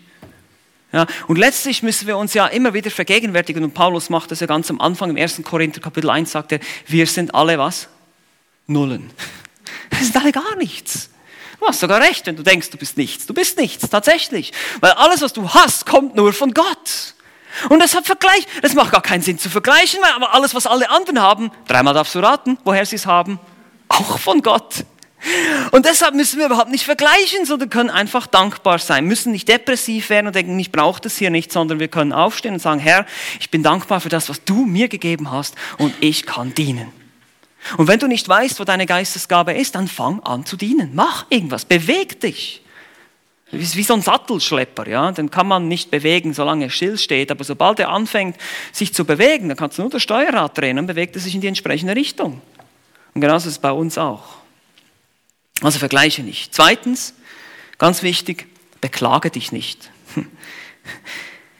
[0.92, 4.46] Ja, und letztlich müssen wir uns ja immer wieder vergegenwärtigen, und Paulus macht das ja
[4.46, 5.42] ganz am Anfang, im 1.
[5.44, 7.88] Korinther Kapitel 1 sagt er, wir sind alle was?
[8.66, 9.11] Nullen.
[9.90, 11.11] Wir sind alle gar nichts.
[11.59, 13.26] Du hast sogar recht, wenn du denkst, du bist nichts.
[13.26, 14.52] Du bist nichts, tatsächlich.
[14.81, 17.14] Weil alles, was du hast, kommt nur von Gott.
[17.68, 20.90] Und deshalb Vergleich, das macht gar keinen Sinn zu vergleichen, weil aber alles, was alle
[20.90, 23.38] anderen haben, dreimal darfst du raten, woher sie es haben,
[23.88, 24.84] auch von Gott.
[25.72, 30.11] Und deshalb müssen wir überhaupt nicht vergleichen, sondern können einfach dankbar sein, müssen nicht depressiv
[30.11, 33.04] werden und denken, ich brauche das hier nicht, sondern wir können aufstehen und sagen, Herr,
[33.40, 36.92] ich bin dankbar für das, was du mir gegeben hast und ich kann dienen.
[37.76, 40.92] Und wenn du nicht weißt, wo deine Geistesgabe ist, dann fang an zu dienen.
[40.94, 42.62] Mach irgendwas, beweg dich.
[43.50, 45.11] Ist wie so ein Sattelschlepper, ja.
[45.11, 47.30] Den kann man nicht bewegen, solange er still steht.
[47.30, 48.37] Aber sobald er anfängt,
[48.72, 51.40] sich zu bewegen, dann kannst du nur das Steuerrad drehen, dann bewegt er sich in
[51.40, 52.42] die entsprechende Richtung.
[53.14, 54.37] Und genauso ist es bei uns auch.
[55.62, 56.54] Also vergleiche nicht.
[56.54, 57.14] Zweitens,
[57.78, 58.46] ganz wichtig,
[58.80, 59.90] beklage dich nicht.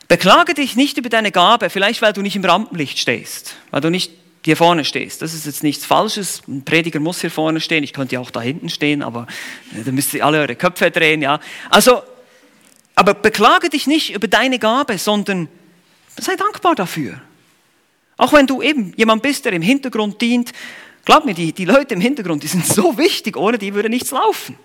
[0.09, 3.91] Beklage dich nicht über deine Gabe, vielleicht weil du nicht im Rampenlicht stehst, weil du
[3.91, 4.13] nicht
[4.49, 5.21] hier vorne stehst.
[5.21, 6.41] Das ist jetzt nichts Falsches.
[6.49, 7.85] Ein Prediger muss hier vorne stehen.
[7.85, 9.27] Ich könnte ja auch da hinten stehen, aber
[9.79, 11.39] äh, da müsst ihr alle eure Köpfe drehen, ja.
[11.69, 12.03] Also,
[12.95, 15.49] aber beklage dich nicht über deine Gabe, sondern
[16.17, 17.21] sei dankbar dafür.
[18.17, 20.53] Auch wenn du eben jemand bist, der im Hintergrund dient.
[21.05, 24.13] Glaub mir, die, die Leute im Hintergrund, die sind so wichtig, ohne die würde nichts
[24.13, 24.57] laufen.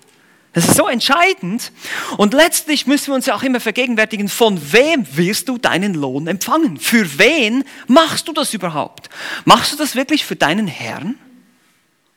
[0.54, 1.72] Das ist so entscheidend.
[2.18, 6.28] Und letztlich müssen wir uns ja auch immer vergegenwärtigen, von wem wirst du deinen Lohn
[6.28, 6.78] empfangen?
[6.78, 9.10] Für wen machst du das überhaupt?
[9.46, 11.16] Machst du das wirklich für deinen Herrn?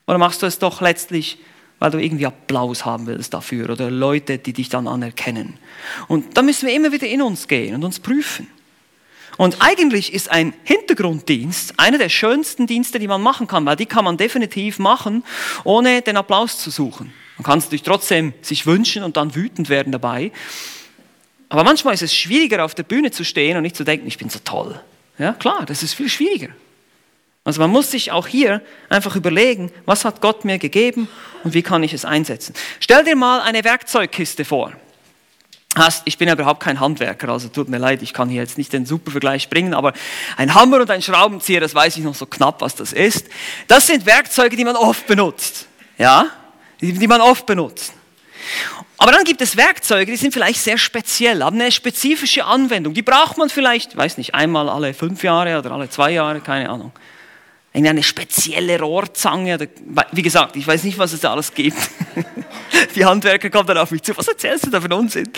[0.07, 1.39] Oder machst du es doch letztlich,
[1.79, 5.59] weil du irgendwie Applaus haben willst dafür oder Leute, die dich dann anerkennen?
[6.07, 8.49] Und da müssen wir immer wieder in uns gehen und uns prüfen.
[9.39, 13.87] Und eigentlich ist ein Hintergrunddienst einer der schönsten Dienste, die man machen kann, weil die
[13.87, 15.25] kann man definitiv machen,
[15.65, 17.13] ohne den Applaus zu suchen.
[17.39, 20.33] Man kann es trotzdem sich wünschen und dann wütend werden dabei.
[21.49, 24.19] Aber manchmal ist es schwieriger, auf der Bühne zu stehen und nicht zu denken, ich
[24.19, 24.81] bin so toll.
[25.19, 26.49] Ja, klar, das ist viel schwieriger.
[27.45, 31.09] Also man muss sich auch hier einfach überlegen, was hat Gott mir gegeben
[31.45, 32.55] und wie kann ich es einsetzen.
[32.81, 34.73] Stell dir mal eine Werkzeugkiste vor.
[36.07, 38.73] Ich bin ja überhaupt kein Handwerker, also tut mir leid, ich kann hier jetzt nicht
[38.73, 39.93] den super Vergleich bringen, aber
[40.39, 43.27] ein Hammer und ein Schraubenzieher, das weiß ich noch so knapp, was das ist.
[43.69, 45.67] Das sind Werkzeuge, die man oft benutzt.
[45.99, 46.31] Ja?
[46.81, 47.93] Die man oft benutzt.
[48.99, 52.95] Aber dann gibt es Werkzeuge, die sind vielleicht sehr speziell, haben eine spezifische Anwendung.
[52.95, 56.71] Die braucht man vielleicht, weiß nicht, einmal alle fünf Jahre oder alle zwei Jahre, keine
[56.71, 56.93] Ahnung
[57.85, 59.69] eine spezielle Rohrzange.
[60.13, 61.77] Wie gesagt, ich weiß nicht, was es da alles gibt.
[62.95, 64.17] Die Handwerker kommen dann auf mich zu.
[64.17, 65.29] Was erzählst du da von Unsinn?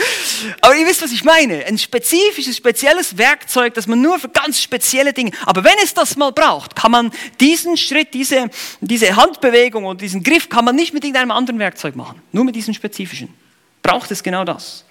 [0.61, 1.65] Aber ihr wisst, was ich meine.
[1.67, 5.33] Ein spezifisches, spezielles Werkzeug, das man nur für ganz spezielle Dinge.
[5.47, 8.49] Aber wenn es das mal braucht, kann man diesen Schritt, diese,
[8.81, 12.23] diese Handbewegung und diesen Griff, kann man nicht mit irgendeinem anderen Werkzeug machen.
[12.31, 13.35] Nur mit diesem spezifischen.
[13.83, 14.85] Braucht es genau das.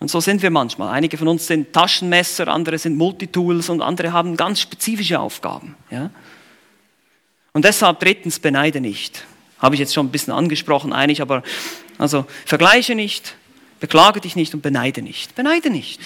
[0.00, 0.92] Und so sind wir manchmal.
[0.92, 5.76] Einige von uns sind Taschenmesser, andere sind Multitools und andere haben ganz spezifische Aufgaben.
[5.90, 6.10] Ja?
[7.54, 9.24] Und deshalb drittens, beneide nicht.
[9.60, 11.44] Habe ich jetzt schon ein bisschen angesprochen, einig, aber
[11.98, 13.36] also vergleiche nicht,
[13.78, 15.36] beklage dich nicht und beneide nicht.
[15.36, 16.00] Beneide nicht.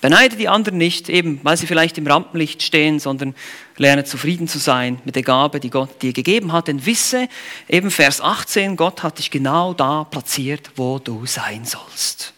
[0.00, 3.34] Beneide die anderen nicht, eben weil sie vielleicht im Rampenlicht stehen, sondern
[3.76, 6.68] lerne zufrieden zu sein mit der Gabe, die Gott dir gegeben hat.
[6.68, 7.28] Denn wisse,
[7.68, 12.32] eben Vers 18, Gott hat dich genau da platziert, wo du sein sollst.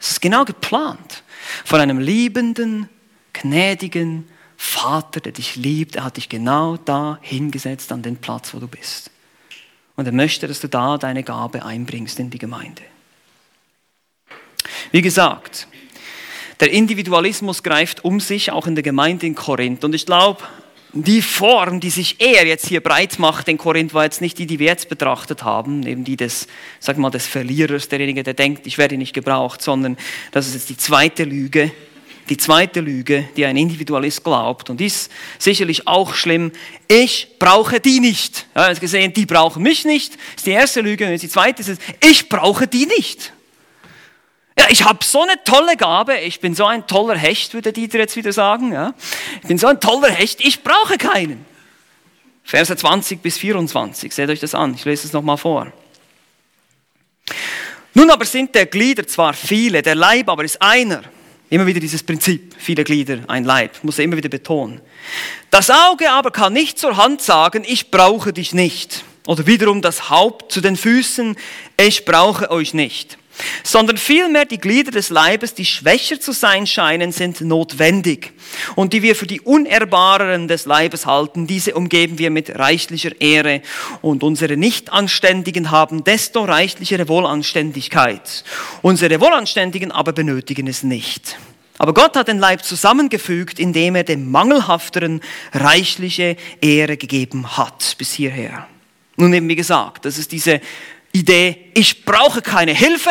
[0.00, 1.22] Es ist genau geplant
[1.66, 2.88] von einem liebenden,
[3.34, 4.26] gnädigen,
[4.64, 8.66] Vater, der dich liebt, er hat dich genau da hingesetzt an den Platz, wo du
[8.66, 9.10] bist.
[9.94, 12.82] Und er möchte, dass du da deine Gabe einbringst in die Gemeinde.
[14.90, 15.68] Wie gesagt,
[16.60, 19.84] der Individualismus greift um sich, auch in der Gemeinde in Korinth.
[19.84, 20.42] Und ich glaube,
[20.94, 24.46] die Form, die sich eher jetzt hier breit macht in Korinth, war jetzt nicht die,
[24.46, 26.48] die wir jetzt betrachtet haben, eben die des,
[26.80, 29.98] sag mal, des Verlierers, derjenige, der denkt, ich werde nicht gebraucht, sondern
[30.32, 31.70] das ist jetzt die zweite Lüge,
[32.28, 36.52] die zweite Lüge, die ein Individualist glaubt und ist sicherlich auch schlimm.
[36.88, 38.46] Ich brauche die nicht.
[38.54, 40.14] Ja, jetzt gesehen, die brauchen mich nicht.
[40.14, 41.06] Das ist die erste Lüge.
[41.06, 43.32] Und die zweite ist, ich brauche die nicht.
[44.58, 46.18] Ja, ich habe so eine tolle Gabe.
[46.18, 48.72] Ich bin so ein toller Hecht, würde Dieter jetzt wieder sagen.
[48.72, 48.94] Ja,
[49.42, 50.40] ich bin so ein toller Hecht.
[50.40, 51.44] Ich brauche keinen.
[52.42, 54.14] Verse 20 bis 24.
[54.14, 54.74] Seht euch das an.
[54.74, 55.72] Ich lese es nochmal vor.
[57.94, 61.02] Nun aber sind der Glieder zwar viele, der Leib aber ist einer.
[61.54, 64.80] Immer wieder dieses Prinzip, viele Glieder, ein Leib, muss er immer wieder betonen.
[65.50, 69.04] Das Auge aber kann nicht zur Hand sagen, ich brauche dich nicht.
[69.28, 71.36] Oder wiederum das Haupt zu den Füßen,
[71.76, 73.18] ich brauche euch nicht
[73.62, 78.32] sondern vielmehr die Glieder des Leibes, die schwächer zu sein scheinen, sind notwendig.
[78.74, 83.62] Und die wir für die Unehrbareren des Leibes halten, diese umgeben wir mit reichlicher Ehre.
[84.02, 88.44] Und unsere Nichtanständigen haben desto reichlichere Wohlanständigkeit.
[88.82, 91.36] Unsere Wohlanständigen aber benötigen es nicht.
[91.78, 95.20] Aber Gott hat den Leib zusammengefügt, indem er dem Mangelhafteren
[95.52, 98.68] reichliche Ehre gegeben hat, bis hierher.
[99.16, 100.60] Nun eben, wie gesagt, das ist diese
[101.14, 103.10] Idee, ich brauche keine Hilfe,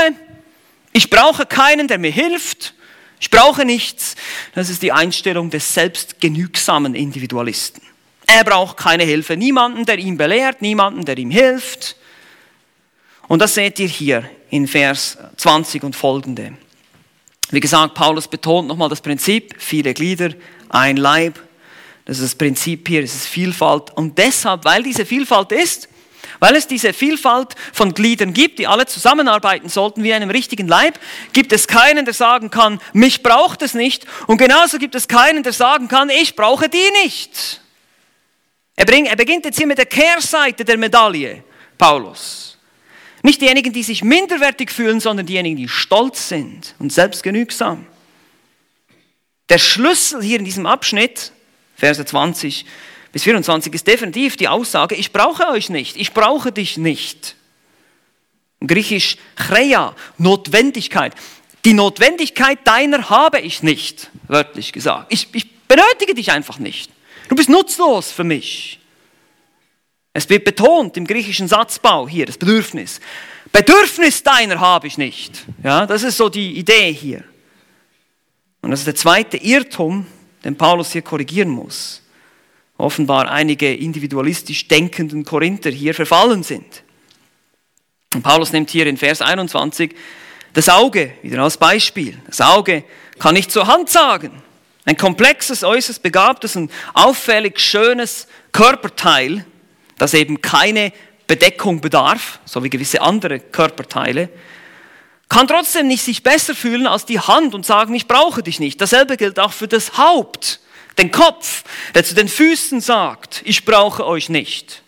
[0.92, 2.74] ich brauche keinen, der mir hilft,
[3.20, 4.16] ich brauche nichts.
[4.54, 7.82] Das ist die Einstellung des selbstgenügsamen Individualisten.
[8.28, 11.96] Er braucht keine Hilfe, niemanden, der ihn belehrt, niemanden, der ihm hilft.
[13.30, 16.58] Und das seht ihr hier in Vers 20 und folgende.
[17.52, 20.32] Wie gesagt, Paulus betont nochmal das Prinzip, viele Glieder,
[20.68, 21.42] ein Leib.
[22.04, 23.92] Das ist das Prinzip hier, es ist Vielfalt.
[23.92, 25.88] Und deshalb, weil diese Vielfalt ist,
[26.44, 31.00] weil es diese Vielfalt von Gliedern gibt, die alle zusammenarbeiten sollten wie einem richtigen Leib,
[31.32, 34.06] gibt es keinen, der sagen kann, mich braucht es nicht.
[34.28, 37.62] Und genauso gibt es keinen, der sagen kann, ich brauche die nicht.
[38.76, 41.46] Er, bring, er beginnt jetzt hier mit der Kehrseite der Medaille,
[41.78, 42.58] Paulus.
[43.22, 47.86] Nicht diejenigen, die sich minderwertig fühlen, sondern diejenigen, die stolz sind und selbstgenügsam.
[49.48, 51.32] Der Schlüssel hier in diesem Abschnitt,
[51.78, 52.66] Verse 20
[53.14, 57.36] bis 24, ist definitiv die Aussage, ich brauche euch nicht, ich brauche dich nicht.
[58.60, 61.14] Griechisch chreia, Notwendigkeit.
[61.64, 65.14] Die Notwendigkeit deiner habe ich nicht, wörtlich gesagt.
[65.14, 66.92] Ich, ich benötige dich einfach nicht.
[67.30, 68.80] Du bist nutzlos für mich.
[70.12, 73.00] Es wird betont im griechischen Satzbau hier, das Bedürfnis.
[73.52, 75.46] Bedürfnis deiner habe ich nicht.
[75.64, 77.24] Ja, das ist so die Idee hier.
[78.62, 80.08] Und das ist der zweite Irrtum,
[80.44, 82.03] den Paulus hier korrigieren muss.
[82.78, 86.84] Offenbar einige individualistisch denkenden Korinther hier verfallen sind.
[88.14, 89.96] Und Paulus nimmt hier in Vers 21
[90.54, 92.18] das Auge wieder als Beispiel.
[92.28, 92.84] Das Auge
[93.20, 94.44] kann nicht zur Hand sagen.
[94.86, 99.46] Ein komplexes, äußerst begabtes und auffällig schönes Körperteil,
[99.98, 100.92] das eben keine
[101.26, 104.30] Bedeckung bedarf, so wie gewisse andere Körperteile,
[105.30, 108.80] kann trotzdem nicht sich besser fühlen als die Hand und sagen, ich brauche dich nicht.
[108.82, 110.60] Dasselbe gilt auch für das Haupt,
[110.98, 111.64] den Kopf,
[111.96, 114.84] der zu den Füßen sagt, ich brauche euch nicht.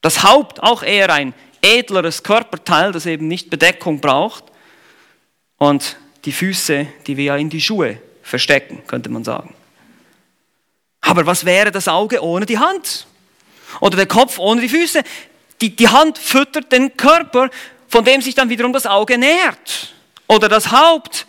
[0.00, 4.44] Das Haupt auch eher ein edleres Körperteil, das eben nicht Bedeckung braucht.
[5.56, 9.54] Und die Füße, die wir ja in die Schuhe verstecken, könnte man sagen.
[11.00, 13.06] Aber was wäre das Auge ohne die Hand?
[13.80, 15.02] Oder der Kopf ohne die Füße?
[15.60, 17.50] Die, die Hand füttert den Körper,
[17.88, 19.94] von dem sich dann wiederum das Auge nährt.
[20.26, 21.26] Oder das Haupt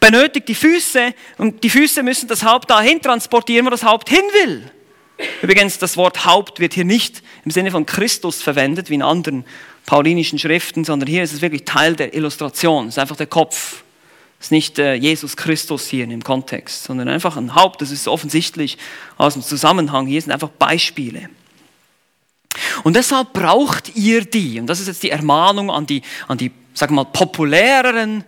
[0.00, 4.24] benötigt die Füße und die Füße müssen das Haupt dahin transportieren, wo das Haupt hin
[4.42, 4.70] will.
[5.42, 9.44] Übrigens, das Wort Haupt wird hier nicht im Sinne von Christus verwendet, wie in anderen
[9.86, 12.86] paulinischen Schriften, sondern hier ist es wirklich Teil der Illustration.
[12.88, 13.82] Es ist einfach der Kopf.
[14.38, 17.82] Es ist nicht äh, Jesus Christus hier dem Kontext, sondern einfach ein Haupt.
[17.82, 18.78] Das ist offensichtlich
[19.16, 20.06] aus dem Zusammenhang.
[20.06, 21.28] Hier sind einfach Beispiele.
[22.84, 26.52] Und deshalb braucht ihr die, und das ist jetzt die Ermahnung an die, an die
[26.78, 28.24] wir mal, populäreren,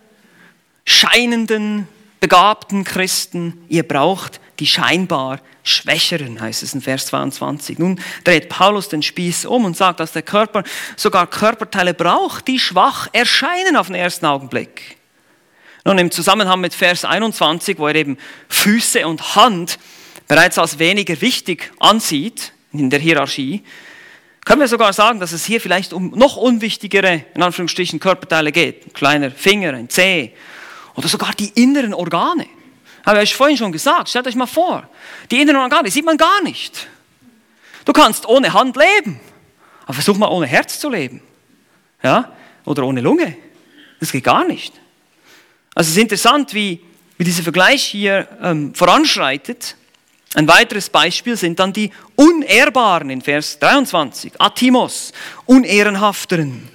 [0.84, 1.88] scheinenden,
[2.20, 7.78] begabten Christen, ihr braucht die scheinbar Schwächeren, heißt es in Vers 22.
[7.78, 10.64] Nun dreht Paulus den Spieß um und sagt, dass der Körper
[10.96, 14.96] sogar Körperteile braucht, die schwach erscheinen auf den ersten Augenblick.
[15.84, 19.78] Nun, im Zusammenhang mit Vers 21, wo er eben Füße und Hand
[20.28, 23.64] bereits als weniger wichtig ansieht in der Hierarchie,
[24.44, 28.86] können wir sogar sagen, dass es hier vielleicht um noch unwichtigere, in Anführungsstrichen, Körperteile geht.
[28.86, 30.32] Ein kleiner Finger, ein Zeh
[31.00, 32.46] oder sogar die inneren Organe.
[33.06, 34.86] Habe ich vorhin schon gesagt, stellt euch mal vor,
[35.30, 36.88] die inneren Organe sieht man gar nicht.
[37.86, 39.18] Du kannst ohne Hand leben,
[39.84, 41.22] aber versuch mal ohne Herz zu leben.
[42.02, 42.30] Ja?
[42.66, 43.34] Oder ohne Lunge.
[43.98, 44.74] Das geht gar nicht.
[45.74, 46.80] Also es ist interessant, wie,
[47.16, 49.76] wie dieser Vergleich hier ähm, voranschreitet.
[50.34, 54.38] Ein weiteres Beispiel sind dann die Unehrbaren in Vers 23.
[54.38, 55.14] Atimos,
[55.46, 56.68] Unehrenhafteren.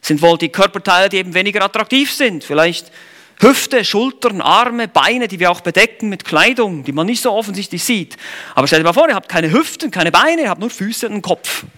[0.00, 2.44] Sind wohl die Körperteile, die eben weniger attraktiv sind.
[2.44, 2.92] Vielleicht
[3.40, 7.84] Hüfte, Schultern, Arme, Beine, die wir auch bedecken mit Kleidung, die man nicht so offensichtlich
[7.84, 8.16] sieht.
[8.54, 11.06] Aber stellt euch mal vor, ihr habt keine Hüften, keine Beine, ihr habt nur Füße
[11.06, 11.64] und einen Kopf.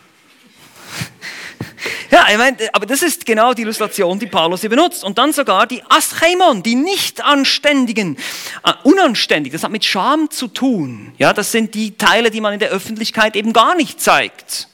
[2.11, 5.05] Ja, ich meine, aber das ist genau die Illustration, die Paulus hier benutzt.
[5.05, 8.19] Und dann sogar die Aschemon, die Nicht-Anständigen,
[8.67, 11.13] uh, unanständig, das hat mit Scham zu tun.
[11.19, 14.69] Ja, das sind die Teile, die man in der Öffentlichkeit eben gar nicht zeigt.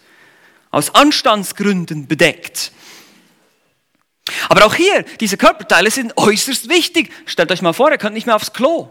[0.70, 2.72] Aus Anstandsgründen bedeckt.
[4.48, 7.12] Aber auch hier, diese Körperteile sind äußerst wichtig.
[7.26, 8.90] Stellt euch mal vor, ihr könnt nicht mehr aufs Klo.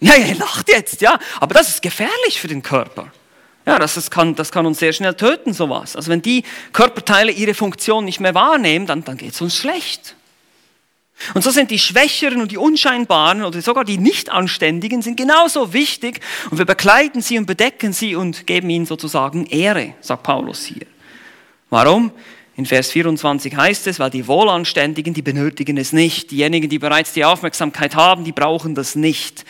[0.00, 3.10] Ja, ihr lacht jetzt, ja, aber das ist gefährlich für den Körper.
[3.66, 5.96] Ja, das, das, kann, das kann uns sehr schnell töten, sowas.
[5.96, 10.14] Also wenn die Körperteile ihre Funktion nicht mehr wahrnehmen, dann, dann geht es uns schlecht.
[11.34, 16.20] Und so sind die Schwächeren und die Unscheinbaren oder sogar die Nicht-Anständigen sind genauso wichtig
[16.50, 20.86] und wir bekleiden sie und bedecken sie und geben ihnen sozusagen Ehre, sagt Paulus hier.
[21.70, 22.12] Warum?
[22.58, 26.32] In Vers 24 heißt es, weil die Wohlanständigen, die benötigen es nicht.
[26.32, 29.44] Diejenigen, die bereits die Aufmerksamkeit haben, die brauchen das nicht.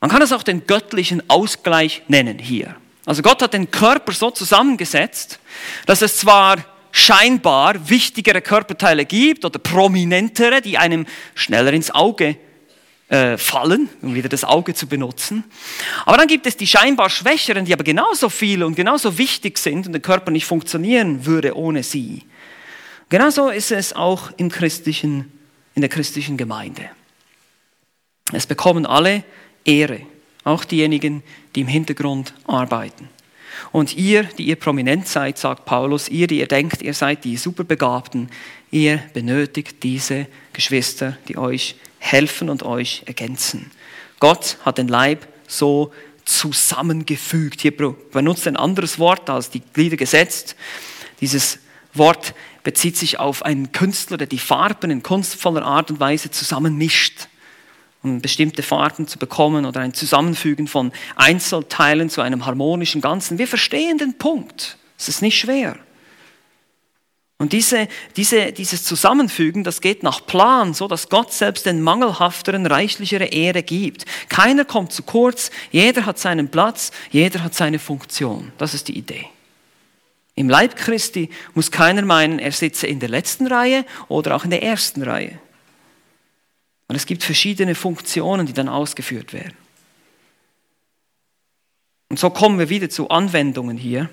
[0.00, 2.74] Man kann es auch den göttlichen Ausgleich nennen hier.
[3.06, 5.38] Also Gott hat den Körper so zusammengesetzt,
[5.86, 6.56] dass es zwar
[6.90, 12.36] scheinbar wichtigere Körperteile gibt oder prominentere, die einem schneller ins Auge
[13.12, 15.44] äh, fallen, um wieder das Auge zu benutzen.
[16.06, 19.86] Aber dann gibt es die scheinbar schwächeren, die aber genauso viel und genauso wichtig sind
[19.86, 22.22] und der Körper nicht funktionieren würde ohne sie.
[23.10, 25.30] Genauso ist es auch im christlichen,
[25.74, 26.88] in der christlichen Gemeinde.
[28.32, 29.24] Es bekommen alle
[29.66, 30.00] Ehre,
[30.44, 31.22] auch diejenigen,
[31.54, 33.10] die im Hintergrund arbeiten.
[33.72, 37.36] Und ihr, die ihr prominent seid, sagt Paulus, ihr, die ihr denkt, ihr seid die
[37.36, 38.30] Superbegabten,
[38.70, 43.70] ihr benötigt diese Geschwister, die euch helfen und euch ergänzen.
[44.18, 45.92] Gott hat den Leib so
[46.24, 47.60] zusammengefügt.
[47.60, 50.56] Hier benutzt ein anderes Wort als die Glieder gesetzt.
[51.20, 51.60] Dieses
[51.94, 52.34] Wort
[52.64, 57.28] bezieht sich auf einen Künstler, der die Farben in kunstvoller Art und Weise zusammenmischt,
[58.02, 63.38] um bestimmte Farben zu bekommen oder ein Zusammenfügen von Einzelteilen zu einem harmonischen Ganzen.
[63.38, 64.76] Wir verstehen den Punkt.
[64.98, 65.76] Es ist nicht schwer.
[67.42, 72.66] Und diese, diese, dieses Zusammenfügen, das geht nach Plan, so dass Gott selbst den Mangelhafteren
[72.66, 74.04] reichlichere Ehre gibt.
[74.28, 78.52] Keiner kommt zu kurz, jeder hat seinen Platz, jeder hat seine Funktion.
[78.58, 79.26] Das ist die Idee.
[80.36, 84.50] Im Leib Christi muss keiner meinen, er sitze in der letzten Reihe oder auch in
[84.50, 85.36] der ersten Reihe.
[86.86, 89.56] Und es gibt verschiedene Funktionen, die dann ausgeführt werden.
[92.08, 94.08] Und so kommen wir wieder zu Anwendungen hier.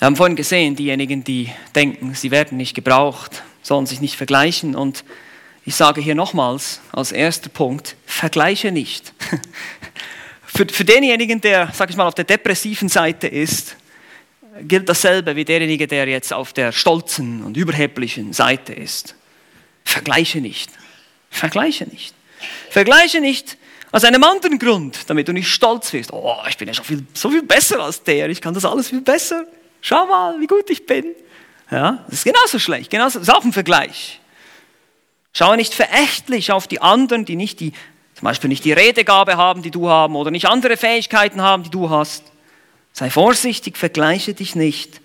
[0.00, 4.74] Wir haben vorhin gesehen, diejenigen, die denken, sie werden nicht gebraucht, sollen sich nicht vergleichen.
[4.74, 5.04] Und
[5.66, 9.12] ich sage hier nochmals als erster Punkt, vergleiche nicht.
[10.46, 13.76] für, für denjenigen, der, sag ich mal, auf der depressiven Seite ist,
[14.62, 19.14] gilt dasselbe wie derjenige, der jetzt auf der stolzen und überheblichen Seite ist.
[19.84, 20.70] Vergleiche nicht.
[21.28, 22.14] Vergleiche nicht.
[22.70, 23.58] Vergleiche nicht
[23.92, 26.10] aus einem anderen Grund, damit du nicht stolz wirst.
[26.10, 28.88] Oh, ich bin ja schon viel, so viel besser als der, ich kann das alles
[28.88, 29.44] viel besser.
[29.80, 31.14] Schau mal, wie gut ich bin.
[31.70, 34.20] Ja, das ist genauso schlecht, genauso, das ist auch ein Vergleich.
[35.32, 37.72] Schau nicht verächtlich auf die anderen, die nicht die,
[38.14, 41.70] zum Beispiel nicht die Redegabe haben, die du haben, oder nicht andere Fähigkeiten haben, die
[41.70, 42.24] du hast.
[42.92, 45.00] Sei vorsichtig, vergleiche dich nicht.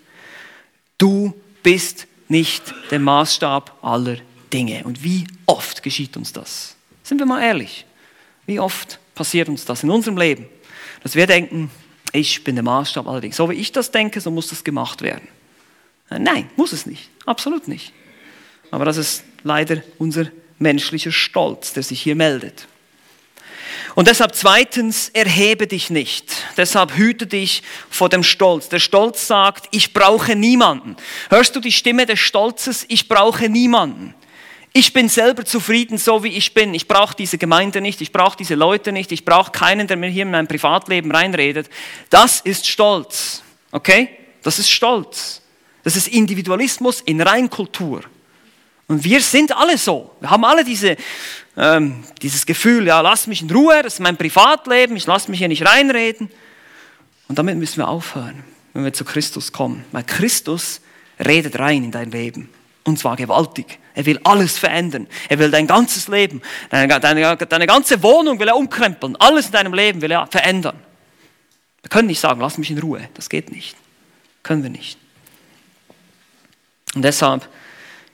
[0.98, 4.18] Du bist nicht der Maßstab aller
[4.52, 4.84] Dinge.
[4.86, 6.76] Und wie oft geschieht uns das?
[7.04, 7.86] Sind wir mal ehrlich?
[8.48, 10.48] Wie oft passiert uns das in unserem Leben?
[11.04, 11.70] Dass wir denken,
[12.12, 13.36] ich bin der Maßstab allerdings.
[13.36, 15.28] So wie ich das denke, so muss das gemacht werden.
[16.10, 17.10] Äh, nein, muss es nicht.
[17.26, 17.94] Absolut nicht.
[18.72, 20.28] Aber das ist leider unser
[20.60, 22.68] menschlicher Stolz, der sich hier meldet.
[23.96, 26.32] Und deshalb zweitens, erhebe dich nicht.
[26.58, 28.68] Deshalb hüte dich vor dem Stolz.
[28.68, 30.98] Der Stolz sagt, ich brauche niemanden.
[31.30, 32.86] Hörst du die Stimme des Stolzes?
[32.90, 34.14] Ich brauche niemanden.
[34.78, 36.74] Ich bin selber zufrieden, so wie ich bin.
[36.74, 40.10] Ich brauche diese Gemeinde nicht, ich brauche diese Leute nicht, ich brauche keinen, der mir
[40.10, 41.70] hier in mein Privatleben reinredet.
[42.10, 43.42] Das ist Stolz.
[43.72, 44.10] Okay?
[44.44, 45.42] Das ist Stolz.
[45.86, 48.02] Das ist Individualismus in Reinkultur.
[48.88, 50.12] Und wir sind alle so.
[50.20, 50.98] Wir haben alle diese,
[51.56, 55.40] ähm, dieses Gefühl, ja, lass mich in Ruhe, das ist mein Privatleben, ich lasse mich
[55.40, 56.30] hier nicht reinreden.
[57.30, 59.86] Und damit müssen wir aufhören, wenn wir zu Christus kommen.
[59.94, 60.82] Weil Christus
[61.18, 62.50] redet rein in dein Leben.
[62.84, 63.80] Und zwar gewaltig.
[63.96, 65.08] Er will alles verändern.
[65.30, 69.16] Er will dein ganzes Leben, deine, deine, deine ganze Wohnung will er umkrempeln.
[69.16, 70.78] Alles in deinem Leben will er verändern.
[71.82, 73.08] Wir können nicht sagen, lass mich in Ruhe.
[73.14, 73.76] Das geht nicht.
[74.44, 75.00] Können wir nicht.
[76.94, 77.48] Und deshalb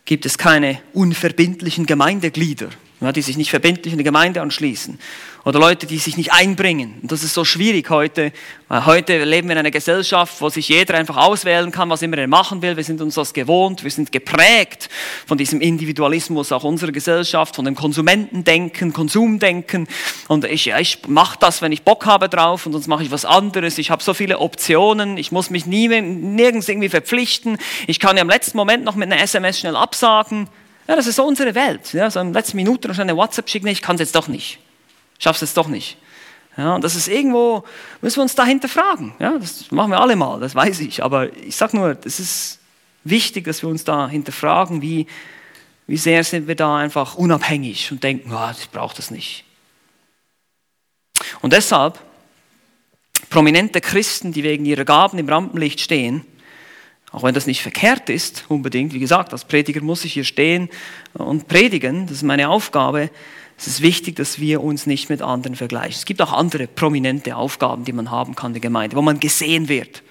[0.05, 2.69] gibt es keine unverbindlichen Gemeindeglieder
[3.01, 4.99] ja, die sich nicht verbindlich in die Gemeinde anschließen.
[5.43, 6.99] Oder Leute, die sich nicht einbringen.
[7.01, 8.31] Und das ist so schwierig heute,
[8.69, 12.27] heute leben wir in einer Gesellschaft, wo sich jeder einfach auswählen kann, was immer er
[12.27, 12.77] machen will.
[12.77, 14.87] Wir sind uns das gewohnt, wir sind geprägt
[15.25, 19.87] von diesem Individualismus auch unserer Gesellschaft, von dem Konsumentendenken, Konsumdenken.
[20.27, 23.09] Und ich, ja, ich mache das, wenn ich Bock habe drauf und sonst mache ich
[23.09, 23.79] was anderes.
[23.79, 27.57] Ich habe so viele Optionen, ich muss mich nie, nirgends irgendwie verpflichten.
[27.87, 30.47] Ich kann ja im letzten Moment noch mit einer SMS schnell absagen.
[30.87, 31.93] Ja, das ist so unsere Welt.
[31.93, 34.27] Ja, so in den letzten Minuten noch eine WhatsApp schicken, ich kann es jetzt doch
[34.27, 34.59] nicht.
[35.19, 35.97] Schaff's jetzt doch nicht.
[36.57, 37.63] Ja, und das ist irgendwo,
[38.01, 39.15] müssen wir uns dahinter fragen.
[39.19, 41.03] Ja, das machen wir alle mal, das weiß ich.
[41.03, 42.59] Aber ich sage nur, es ist
[43.03, 45.07] wichtig, dass wir uns da hinterfragen, wie,
[45.87, 49.45] wie sehr sind wir da einfach unabhängig und denken, oh, ich brauche das nicht.
[51.41, 51.99] Und deshalb,
[53.29, 56.25] prominente Christen, die wegen ihrer Gaben im Rampenlicht stehen,
[57.11, 58.93] auch wenn das nicht verkehrt ist, unbedingt.
[58.93, 60.69] Wie gesagt, als Prediger muss ich hier stehen
[61.13, 62.07] und predigen.
[62.07, 63.09] Das ist meine Aufgabe.
[63.57, 65.97] Es ist wichtig, dass wir uns nicht mit anderen vergleichen.
[65.97, 69.19] Es gibt auch andere prominente Aufgaben, die man haben kann in der Gemeinde, wo man
[69.19, 70.03] gesehen wird.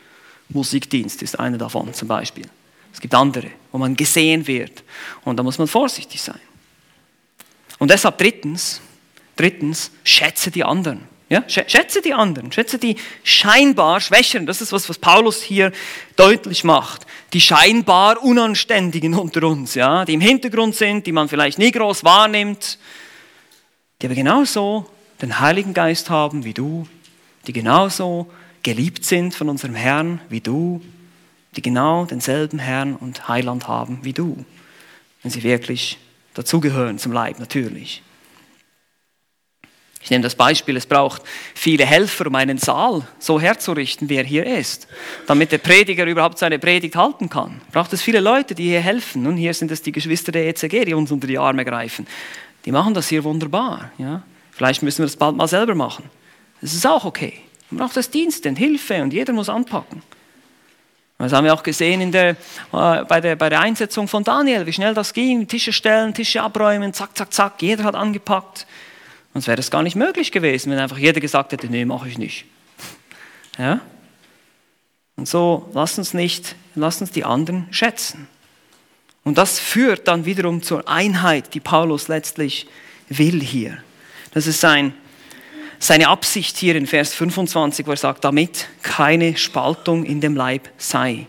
[0.51, 2.45] Musikdienst ist eine davon zum Beispiel.
[2.93, 4.85] Es gibt andere, wo man gesehen wird.
[5.25, 6.41] Und da muss man vorsichtig sein.
[7.79, 8.81] Und deshalb drittens,
[9.37, 11.01] drittens, schätze die anderen.
[11.31, 11.45] Ja?
[11.47, 14.47] Schätze die anderen, schätze die scheinbar Schwächeren.
[14.47, 15.71] Das ist was, was Paulus hier
[16.17, 17.07] deutlich macht.
[17.33, 20.05] Die scheinbar Unanständigen unter uns, ja?
[20.05, 22.79] die im Hintergrund sind, die man vielleicht nie groß wahrnimmt,
[24.03, 24.91] die aber genauso
[25.23, 26.89] den Heiligen Geist haben wie du,
[27.47, 28.29] die genauso
[28.65, 30.83] geliebt sind von unserem Herrn wie du,
[31.55, 34.45] die genau denselben Herrn und Heiland haben wie du,
[35.23, 35.99] wenn sie wirklich
[36.35, 38.03] dazugehören zum Leib natürlich.
[40.03, 41.23] Ich nehme das Beispiel, es braucht
[41.55, 44.89] viele Helfer, um einen Saal so herzurichten, wie er hier ist.
[45.27, 47.61] Damit der Prediger überhaupt seine Predigt halten kann.
[47.71, 49.23] Braucht es viele Leute, die hier helfen.
[49.25, 52.07] Nun, hier sind es die Geschwister der ECG, die uns unter die Arme greifen.
[52.65, 53.91] Die machen das hier wunderbar.
[53.99, 54.23] Ja?
[54.53, 56.05] Vielleicht müssen wir das bald mal selber machen.
[56.63, 57.35] Das ist auch okay.
[57.71, 60.03] Man braucht das Dienst, Hilfe und jeder muss anpacken.
[61.19, 64.73] Das haben wir auch gesehen der, äh, bei, der, bei der Einsetzung von Daniel, wie
[64.73, 65.47] schnell das ging.
[65.47, 67.61] Tische stellen, Tische abräumen, zack, zack, zack.
[67.61, 68.67] Jeder hat angepackt.
[69.33, 72.19] Sonst wäre das gar nicht möglich gewesen, wenn einfach jeder gesagt hätte, nee, mache ich
[72.19, 72.47] nicht.
[73.59, 73.81] Ja?
[75.17, 78.27] Und so, lass uns nicht, lass uns die anderen schätzen.
[79.23, 82.67] Und das führt dann wiederum zur Einheit, die Paulus letztlich
[83.09, 83.83] will hier.
[84.33, 84.95] Das ist sein,
[85.79, 90.69] seine Absicht hier in Vers 25, wo er sagt, damit keine Spaltung in dem Leib
[90.79, 91.27] sei.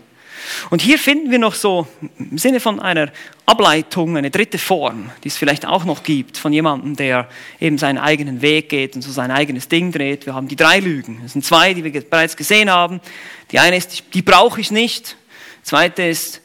[0.70, 1.86] Und hier finden wir noch so
[2.18, 3.10] im Sinne von einer
[3.46, 7.28] Ableitung eine dritte Form, die es vielleicht auch noch gibt, von jemandem, der
[7.60, 10.26] eben seinen eigenen Weg geht und so sein eigenes Ding dreht.
[10.26, 11.20] Wir haben die drei Lügen.
[11.22, 13.00] Das sind zwei, die wir bereits gesehen haben.
[13.50, 15.16] Die eine ist, die brauche ich nicht.
[15.60, 16.40] Die zweite ist,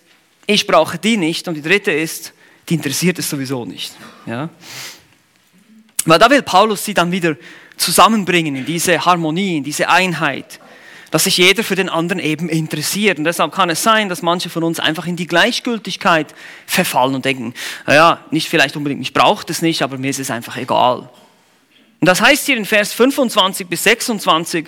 [0.46, 1.48] ich brauche die nicht.
[1.48, 2.34] Und die dritte ist,
[2.70, 3.94] die interessiert es sowieso nicht.
[4.26, 4.50] Ja?
[6.06, 7.36] Weil da will Paulus sie dann wieder
[7.78, 10.60] zusammenbringen in diese Harmonie, in diese Einheit
[11.12, 13.18] dass sich jeder für den anderen eben interessiert.
[13.18, 16.34] Und deshalb kann es sein, dass manche von uns einfach in die Gleichgültigkeit
[16.66, 17.54] verfallen und denken,
[17.86, 21.10] naja, nicht vielleicht unbedingt, ich brauche das nicht, aber mir ist es einfach egal.
[22.00, 24.68] Und das heißt hier in Vers 25 bis 26,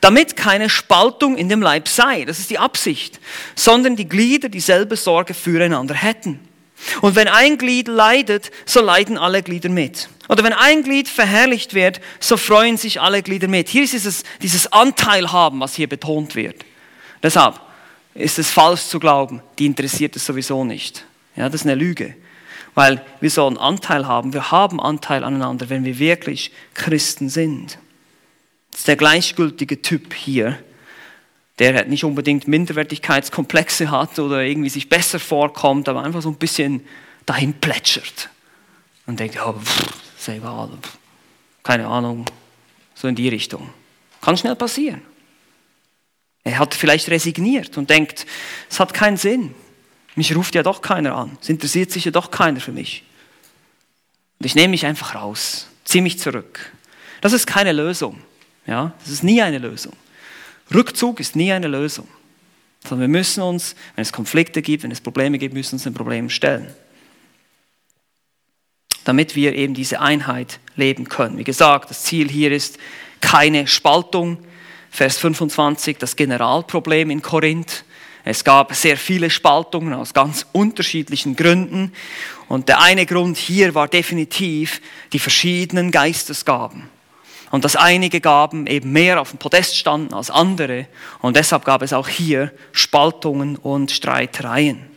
[0.00, 3.18] damit keine Spaltung in dem Leib sei, das ist die Absicht,
[3.56, 6.47] sondern die Glieder dieselbe Sorge füreinander hätten.
[7.00, 10.08] Und wenn ein Glied leidet, so leiden alle Glieder mit.
[10.28, 13.68] Oder wenn ein Glied verherrlicht wird, so freuen sich alle Glieder mit.
[13.68, 16.64] Hier ist es dieses Anteilhaben, was hier betont wird.
[17.22, 17.60] Deshalb
[18.14, 21.04] ist es falsch zu glauben, die interessiert es sowieso nicht.
[21.36, 22.14] Ja, das ist eine Lüge.
[22.74, 24.32] Weil wir sollen Anteil haben.
[24.32, 27.78] Wir haben Anteil aneinander, wenn wir wirklich Christen sind.
[28.70, 30.58] Das ist der gleichgültige Typ hier,
[31.58, 36.84] der nicht unbedingt Minderwertigkeitskomplexe hat oder irgendwie sich besser vorkommt, aber einfach so ein bisschen
[37.26, 38.30] dahin plätschert
[39.06, 40.98] und denkt, oh, pff, ist egal, pff,
[41.62, 42.24] keine Ahnung,
[42.94, 43.70] so in die Richtung.
[44.20, 45.02] Kann schnell passieren.
[46.44, 48.26] Er hat vielleicht resigniert und denkt,
[48.70, 49.54] es hat keinen Sinn.
[50.14, 51.36] Mich ruft ja doch keiner an.
[51.40, 53.04] Es interessiert sich ja doch keiner für mich.
[54.38, 56.72] Und ich nehme mich einfach raus, ziehe mich zurück.
[57.20, 58.22] Das ist keine Lösung.
[58.66, 59.92] Ja, das ist nie eine Lösung.
[60.74, 62.08] Rückzug ist nie eine Lösung.
[62.84, 65.94] Sondern wir müssen uns, wenn es Konflikte gibt, wenn es Probleme gibt, müssen uns den
[65.94, 66.72] Problemen stellen.
[69.04, 71.38] Damit wir eben diese Einheit leben können.
[71.38, 72.78] Wie gesagt, das Ziel hier ist
[73.20, 74.38] keine Spaltung.
[74.90, 77.84] Vers 25, das Generalproblem in Korinth.
[78.24, 81.92] Es gab sehr viele Spaltungen aus ganz unterschiedlichen Gründen.
[82.48, 84.80] Und der eine Grund hier war definitiv
[85.12, 86.88] die verschiedenen Geistesgaben.
[87.50, 90.86] Und dass einige Gaben eben mehr auf dem Podest standen als andere.
[91.20, 94.88] Und deshalb gab es auch hier Spaltungen und Streitereien.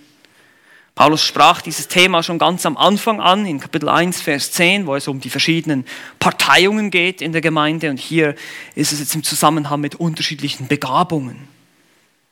[0.96, 4.96] Paulus sprach dieses Thema schon ganz am Anfang an, in Kapitel 1, Vers 10, wo
[4.96, 5.86] es um die verschiedenen
[6.20, 7.90] Parteiungen geht in der Gemeinde.
[7.90, 8.36] Und hier
[8.76, 11.48] ist es jetzt im Zusammenhang mit unterschiedlichen Begabungen.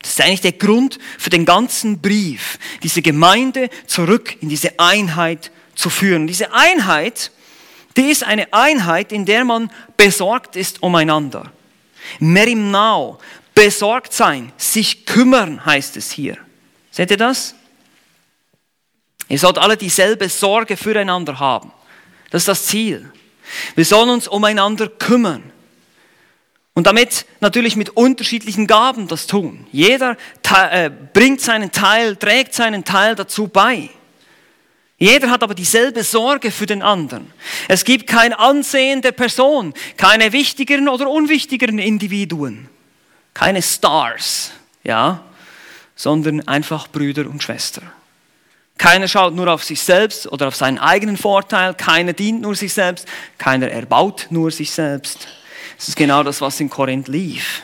[0.00, 5.50] Das ist eigentlich der Grund für den ganzen Brief, diese Gemeinde zurück in diese Einheit
[5.74, 6.26] zu führen.
[6.26, 7.32] Diese Einheit,
[7.96, 11.52] die ist eine Einheit, in der man besorgt ist umeinander.
[12.18, 13.18] Merimnau,
[13.54, 16.38] besorgt sein, sich kümmern heißt es hier.
[16.90, 17.54] Seht ihr das?
[19.28, 21.72] Ihr sollt alle dieselbe Sorge füreinander haben.
[22.30, 23.12] Das ist das Ziel.
[23.74, 25.52] Wir sollen uns umeinander kümmern.
[26.74, 29.66] Und damit natürlich mit unterschiedlichen Gaben das tun.
[29.72, 30.16] Jeder
[30.70, 33.90] äh, bringt seinen Teil, trägt seinen Teil dazu bei.
[35.02, 37.32] Jeder hat aber dieselbe Sorge für den anderen.
[37.68, 42.68] Es gibt kein Ansehen der Person, keine wichtigeren oder unwichtigeren Individuen,
[43.32, 44.52] keine Stars,
[44.84, 45.24] ja,
[45.96, 47.90] sondern einfach Brüder und Schwestern.
[48.76, 52.74] Keiner schaut nur auf sich selbst oder auf seinen eigenen Vorteil, keiner dient nur sich
[52.74, 55.28] selbst, keiner erbaut nur sich selbst.
[55.78, 57.62] Das ist genau das, was in Korinth lief.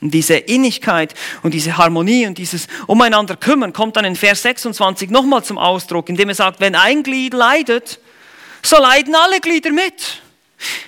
[0.00, 5.10] Und diese Innigkeit und diese Harmonie und dieses Umeinander kümmern kommt dann in Vers 26
[5.10, 7.98] nochmal zum Ausdruck, indem er sagt, wenn ein Glied leidet,
[8.62, 10.22] so leiden alle Glieder mit.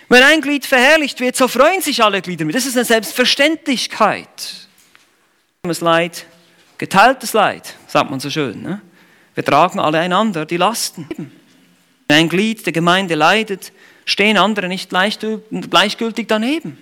[0.08, 2.54] Wenn ein Glied verherrlicht wird, so freuen sich alle Glieder mit.
[2.54, 4.28] Das ist eine Selbstverständlichkeit.
[5.80, 6.24] Leid,
[6.78, 8.62] geteiltes Leid, sagt man so schön.
[8.62, 8.80] Ne?
[9.34, 11.06] Wir tragen alle einander die Lasten.
[12.08, 13.72] Wenn ein Glied der Gemeinde leidet,
[14.06, 16.78] stehen andere nicht gleichgültig daneben.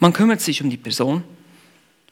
[0.00, 1.22] Man kümmert sich um die Person.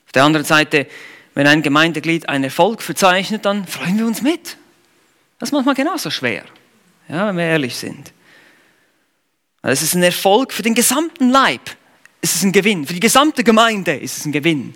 [0.06, 0.86] Auf der anderen Seite,
[1.34, 4.56] wenn ein Gemeindeglied einen Erfolg verzeichnet, dann freuen wir uns mit.
[5.38, 6.44] Das ist manchmal genauso schwer,
[7.08, 8.12] ja, wenn wir ehrlich sind.
[9.62, 11.60] Es ist ein Erfolg für den gesamten Leib.
[12.20, 12.86] Es ist ein Gewinn.
[12.86, 14.74] Für die gesamte Gemeinde ist es ein Gewinn,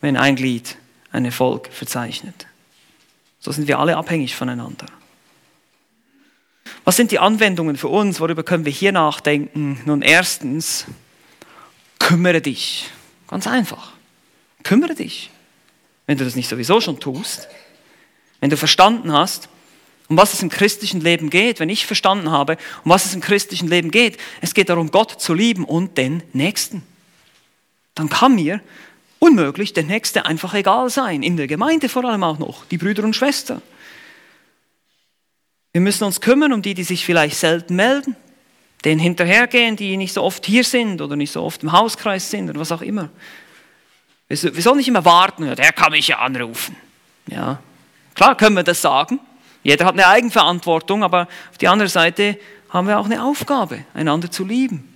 [0.00, 0.76] wenn ein Glied
[1.12, 2.46] einen Erfolg verzeichnet.
[3.40, 4.86] So sind wir alle abhängig voneinander.
[6.84, 8.20] Was sind die Anwendungen für uns?
[8.20, 9.80] Worüber können wir hier nachdenken?
[9.86, 10.86] Nun, erstens,
[11.98, 12.90] kümmere dich.
[13.28, 13.92] Ganz einfach.
[14.62, 15.30] Kümmere dich.
[16.06, 17.48] Wenn du das nicht sowieso schon tust.
[18.40, 19.48] Wenn du verstanden hast,
[20.08, 23.20] um was es im christlichen Leben geht, wenn ich verstanden habe, um was es im
[23.20, 26.82] christlichen Leben geht, es geht darum, Gott zu lieben und den Nächsten.
[27.94, 28.60] Dann kann mir
[29.18, 33.02] unmöglich der Nächste einfach egal sein, in der Gemeinde vor allem auch noch, die Brüder
[33.02, 33.62] und Schwestern.
[35.72, 38.16] Wir müssen uns kümmern um die, die sich vielleicht selten melden,
[38.84, 42.50] denen hinterhergehen, die nicht so oft hier sind oder nicht so oft im Hauskreis sind
[42.50, 43.10] oder was auch immer.
[44.28, 46.76] Wir sollen nicht immer warten, der kann mich ja anrufen.
[47.28, 47.60] Ja,
[48.14, 49.20] klar können wir das sagen,
[49.62, 52.38] jeder hat eine Eigenverantwortung, aber auf die andere Seite
[52.70, 54.92] haben wir auch eine Aufgabe, einander zu lieben.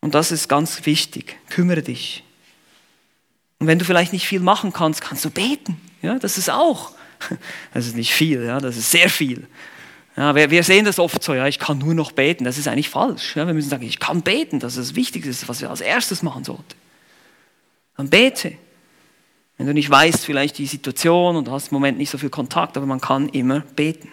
[0.00, 1.38] Und das ist ganz wichtig.
[1.48, 2.24] Kümmere dich.
[3.58, 5.80] Und wenn du vielleicht nicht viel machen kannst, kannst du beten.
[6.02, 6.92] Ja, das ist auch.
[7.72, 9.46] Das ist nicht viel, ja, das ist sehr viel.
[10.16, 12.44] Ja, wir, wir sehen das oft so, ja, ich kann nur noch beten.
[12.44, 13.34] Das ist eigentlich falsch.
[13.36, 14.60] Ja, wir müssen sagen, ich kann beten.
[14.60, 16.74] Das ist das Wichtigste, was wir als erstes machen sollten.
[17.96, 18.52] Dann bete.
[19.56, 22.76] Wenn du nicht weißt, vielleicht die Situation und hast im Moment nicht so viel Kontakt,
[22.76, 24.10] aber man kann immer beten.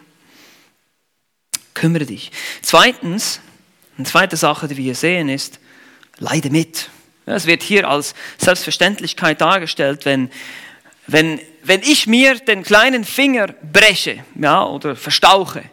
[1.74, 2.32] Kümmere dich.
[2.62, 3.42] Zweitens,
[3.98, 5.60] eine zweite Sache, die wir hier sehen, ist,
[6.18, 6.90] leide mit.
[7.26, 10.30] Es wird hier als Selbstverständlichkeit dargestellt, wenn,
[11.08, 15.64] wenn, wenn ich mir den kleinen Finger breche ja, oder verstauche,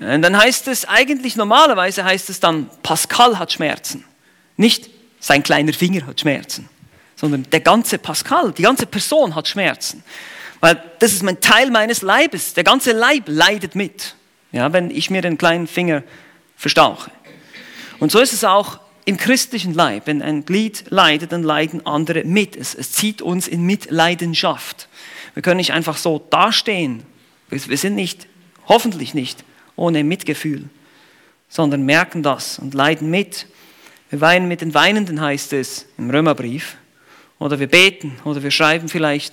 [0.00, 4.04] dann heißt es eigentlich normalerweise heißt es dann, Pascal hat Schmerzen.
[4.56, 6.68] Nicht sein kleiner Finger hat Schmerzen
[7.18, 10.04] sondern der ganze Pascal, die ganze Person hat Schmerzen.
[10.60, 12.54] Weil das ist ein Teil meines Leibes.
[12.54, 14.14] Der ganze Leib leidet mit,
[14.52, 16.04] ja, wenn ich mir den kleinen Finger
[16.56, 17.10] verstauche.
[17.98, 20.06] Und so ist es auch im christlichen Leib.
[20.06, 22.54] Wenn ein Glied leidet, dann leiden andere mit.
[22.54, 24.88] Es, es zieht uns in Mitleidenschaft.
[25.34, 27.02] Wir können nicht einfach so dastehen.
[27.50, 28.28] Wir sind nicht,
[28.68, 29.42] hoffentlich nicht,
[29.78, 30.64] ohne Mitgefühl,
[31.48, 33.46] sondern merken das und leiden mit.
[34.10, 36.76] Wir weinen mit den Weinenden, heißt es im Römerbrief.
[37.38, 39.32] Oder wir beten oder wir schreiben vielleicht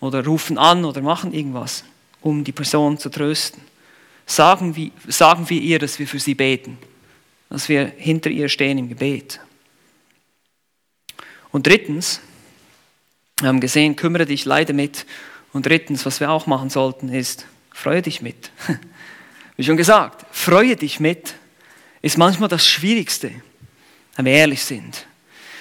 [0.00, 1.84] oder rufen an oder machen irgendwas,
[2.20, 3.62] um die Person zu trösten.
[4.26, 6.78] Sagen wir, sagen wir ihr, dass wir für sie beten,
[7.50, 9.40] dass wir hinter ihr stehen im Gebet.
[11.52, 12.20] Und drittens,
[13.38, 15.06] wir haben gesehen, kümmere dich, leide mit.
[15.52, 18.50] Und drittens, was wir auch machen sollten, ist, freue dich mit.
[19.56, 21.34] Wie schon gesagt, freue dich mit
[22.02, 23.30] ist manchmal das Schwierigste,
[24.16, 25.06] wenn wir ehrlich sind.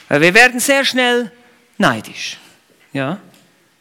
[0.10, 1.32] Weil wir werden sehr schnell
[1.78, 2.38] neidisch.
[2.92, 3.20] Ja?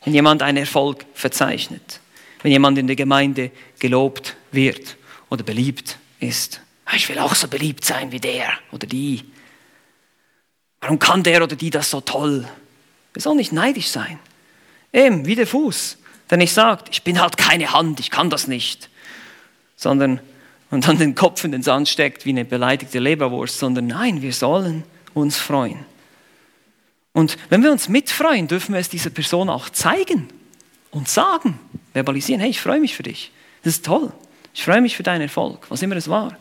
[0.04, 2.00] Wenn jemand einen Erfolg verzeichnet,
[2.42, 4.96] wenn jemand in der Gemeinde gelobt wird
[5.28, 6.60] oder beliebt ist.
[6.84, 9.24] Ah, ich will auch so beliebt sein wie der oder die.
[10.80, 12.46] Warum kann der oder die das so toll?
[13.12, 14.18] Wir sollen nicht neidisch sein.
[14.92, 15.98] Eben, wie der Fuß,
[16.30, 18.88] der nicht sagt, ich bin halt keine Hand, ich kann das nicht.
[19.82, 20.20] Sondern
[20.70, 24.32] und dann den Kopf in den Sand steckt wie eine beleidigte Leberwurst, sondern nein, wir
[24.32, 25.84] sollen uns freuen.
[27.12, 30.28] Und wenn wir uns mitfreuen, dürfen wir es dieser Person auch zeigen
[30.90, 31.58] und sagen,
[31.92, 33.32] verbalisieren, hey, ich freue mich für dich.
[33.64, 34.12] Das ist toll.
[34.54, 36.38] Ich freue mich für deinen Erfolg, was immer es war.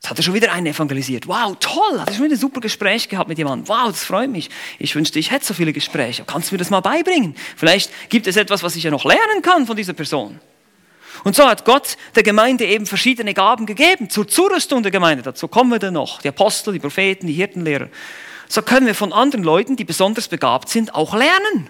[0.00, 1.26] Jetzt hat er schon wieder einen evangelisiert.
[1.26, 3.66] Wow, toll, hat er schon wieder ein super Gespräch gehabt mit jemandem.
[3.68, 4.48] Wow, das freut mich.
[4.78, 6.22] Ich wünschte, ich hätte so viele Gespräche.
[6.24, 7.34] Kannst du mir das mal beibringen?
[7.56, 10.38] Vielleicht gibt es etwas, was ich ja noch lernen kann von dieser Person.
[11.24, 15.22] Und so hat Gott der Gemeinde eben verschiedene Gaben gegeben zur Zurüstung der Gemeinde.
[15.22, 16.22] Dazu kommen wir dann noch.
[16.22, 17.88] Die Apostel, die Propheten, die Hirtenlehrer
[18.48, 21.68] so können wir von anderen Leuten, die besonders begabt sind, auch lernen,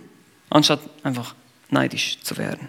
[0.48, 1.34] anstatt einfach
[1.70, 2.68] neidisch zu werden.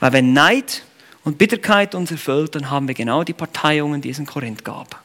[0.00, 0.82] Weil wenn Neid
[1.22, 5.00] und Bitterkeit uns erfüllt, dann haben wir genau die Parteiungen, die es in Korinth gab.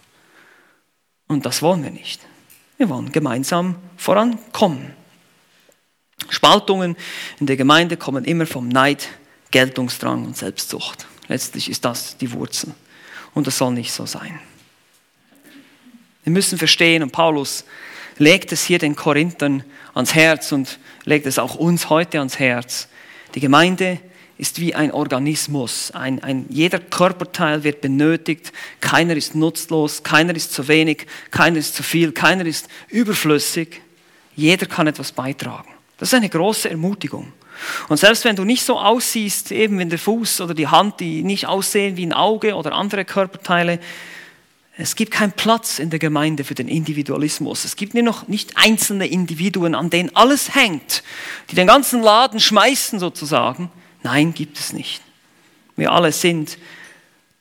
[1.27, 2.21] Und das wollen wir nicht.
[2.77, 4.93] Wir wollen gemeinsam vorankommen.
[6.29, 6.95] Spaltungen
[7.39, 9.07] in der Gemeinde kommen immer vom Neid,
[9.53, 11.05] Geltungsdrang und Selbstsucht.
[11.27, 12.73] Letztlich ist das die Wurzel.
[13.35, 14.39] Und das soll nicht so sein.
[16.23, 17.63] Wir müssen verstehen, und Paulus
[18.17, 22.87] legt es hier den Korinthern ans Herz und legt es auch uns heute ans Herz.
[23.35, 23.99] Die Gemeinde
[24.39, 25.91] ist wie ein Organismus.
[25.91, 28.51] Ein, ein, jeder Körperteil wird benötigt.
[28.81, 33.81] Keiner ist nutzlos, keiner ist zu wenig, keiner ist zu viel, keiner ist überflüssig.
[34.35, 35.72] Jeder kann etwas beitragen.
[35.97, 37.31] Das ist eine große Ermutigung.
[37.87, 41.23] Und selbst wenn du nicht so aussiehst, eben wenn der Fuß oder die Hand, die
[41.23, 43.79] nicht aussehen wie ein Auge oder andere Körperteile,
[44.75, 47.63] es gibt keinen Platz in der Gemeinde für den Individualismus.
[47.63, 51.03] Es gibt nur noch nicht einzelne Individuen, an denen alles hängt,
[51.51, 53.71] die den ganzen Laden schmeißen sozusagen.
[54.01, 55.01] Nein, gibt es nicht.
[55.75, 56.57] Wir alle sind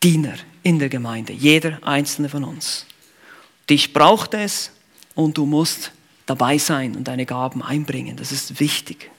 [0.02, 2.86] Diener in der Gemeinde, jeder einzelne von uns.
[3.70, 4.70] Dich braucht es
[5.14, 5.92] und du musst
[6.32, 8.16] dabei sein und deine Gaben einbringen.
[8.16, 9.10] Das ist wichtig.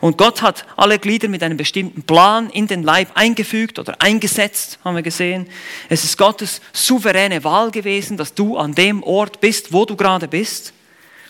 [0.00, 4.78] Und Gott hat alle Glieder mit einem bestimmten Plan in den Leib eingefügt oder eingesetzt,
[4.84, 5.46] haben wir gesehen.
[5.88, 10.28] Es ist Gottes souveräne Wahl gewesen, dass du an dem Ort bist, wo du gerade
[10.28, 10.72] bist.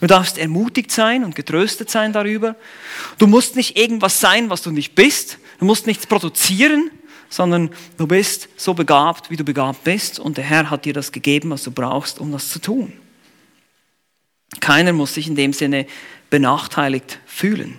[0.01, 2.57] Du darfst ermutigt sein und getröstet sein darüber.
[3.19, 5.39] Du musst nicht irgendwas sein, was du nicht bist.
[5.59, 6.91] Du musst nichts produzieren,
[7.29, 10.19] sondern du bist so begabt, wie du begabt bist.
[10.19, 12.93] Und der Herr hat dir das gegeben, was du brauchst, um das zu tun.
[14.59, 15.87] Keiner muss sich in dem Sinne
[16.29, 17.77] benachteiligt fühlen.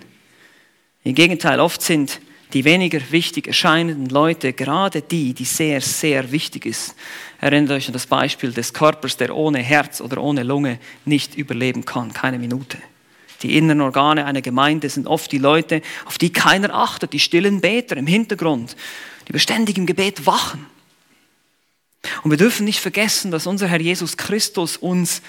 [1.04, 2.20] Im Gegenteil, oft sind
[2.52, 6.94] die weniger wichtig erscheinenden Leute gerade die, die sehr, sehr wichtig ist.
[7.40, 11.84] Erinnert euch an das Beispiel des Körpers, der ohne Herz oder ohne Lunge nicht überleben
[11.84, 12.78] kann, keine Minute.
[13.42, 17.60] Die inneren Organe einer Gemeinde sind oft die Leute, auf die keiner achtet, die stillen
[17.60, 18.76] Beter im Hintergrund,
[19.26, 20.66] die beständig im Gebet wachen.
[22.22, 25.22] Und wir dürfen nicht vergessen, dass unser Herr Jesus Christus uns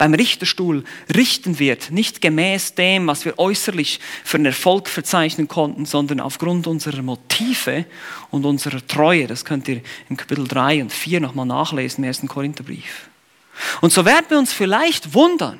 [0.00, 0.82] beim Richterstuhl
[1.14, 6.66] richten wird, nicht gemäß dem, was wir äußerlich für einen Erfolg verzeichnen konnten, sondern aufgrund
[6.66, 7.84] unserer Motive
[8.30, 9.26] und unserer Treue.
[9.26, 13.10] Das könnt ihr im Kapitel 3 und 4 nochmal nachlesen im ersten Korintherbrief.
[13.82, 15.58] Und so werden wir uns vielleicht wundern,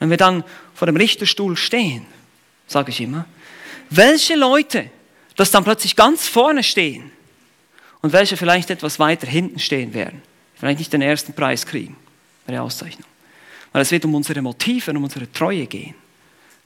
[0.00, 0.42] wenn wir dann
[0.74, 2.04] vor dem Richterstuhl stehen,
[2.66, 3.26] sage ich immer,
[3.90, 4.90] welche Leute
[5.36, 7.12] das dann plötzlich ganz vorne stehen
[8.00, 10.20] und welche vielleicht etwas weiter hinten stehen werden,
[10.56, 11.94] vielleicht nicht den ersten Preis kriegen
[12.44, 13.06] bei der Auszeichnung.
[13.72, 15.94] Weil es wird um unsere Motive und um unsere Treue gehen.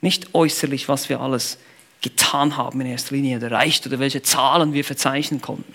[0.00, 1.58] Nicht äußerlich, was wir alles
[2.02, 5.74] getan haben in erster Linie oder erreicht oder welche Zahlen wir verzeichnen konnten.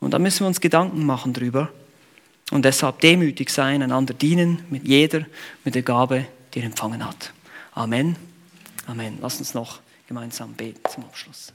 [0.00, 1.70] Und da müssen wir uns Gedanken machen drüber
[2.50, 5.24] und deshalb demütig sein, einander dienen mit jeder,
[5.64, 7.32] mit der Gabe, die er empfangen hat.
[7.72, 8.16] Amen.
[8.86, 9.18] Amen.
[9.20, 11.52] Lass uns noch gemeinsam beten zum Abschluss.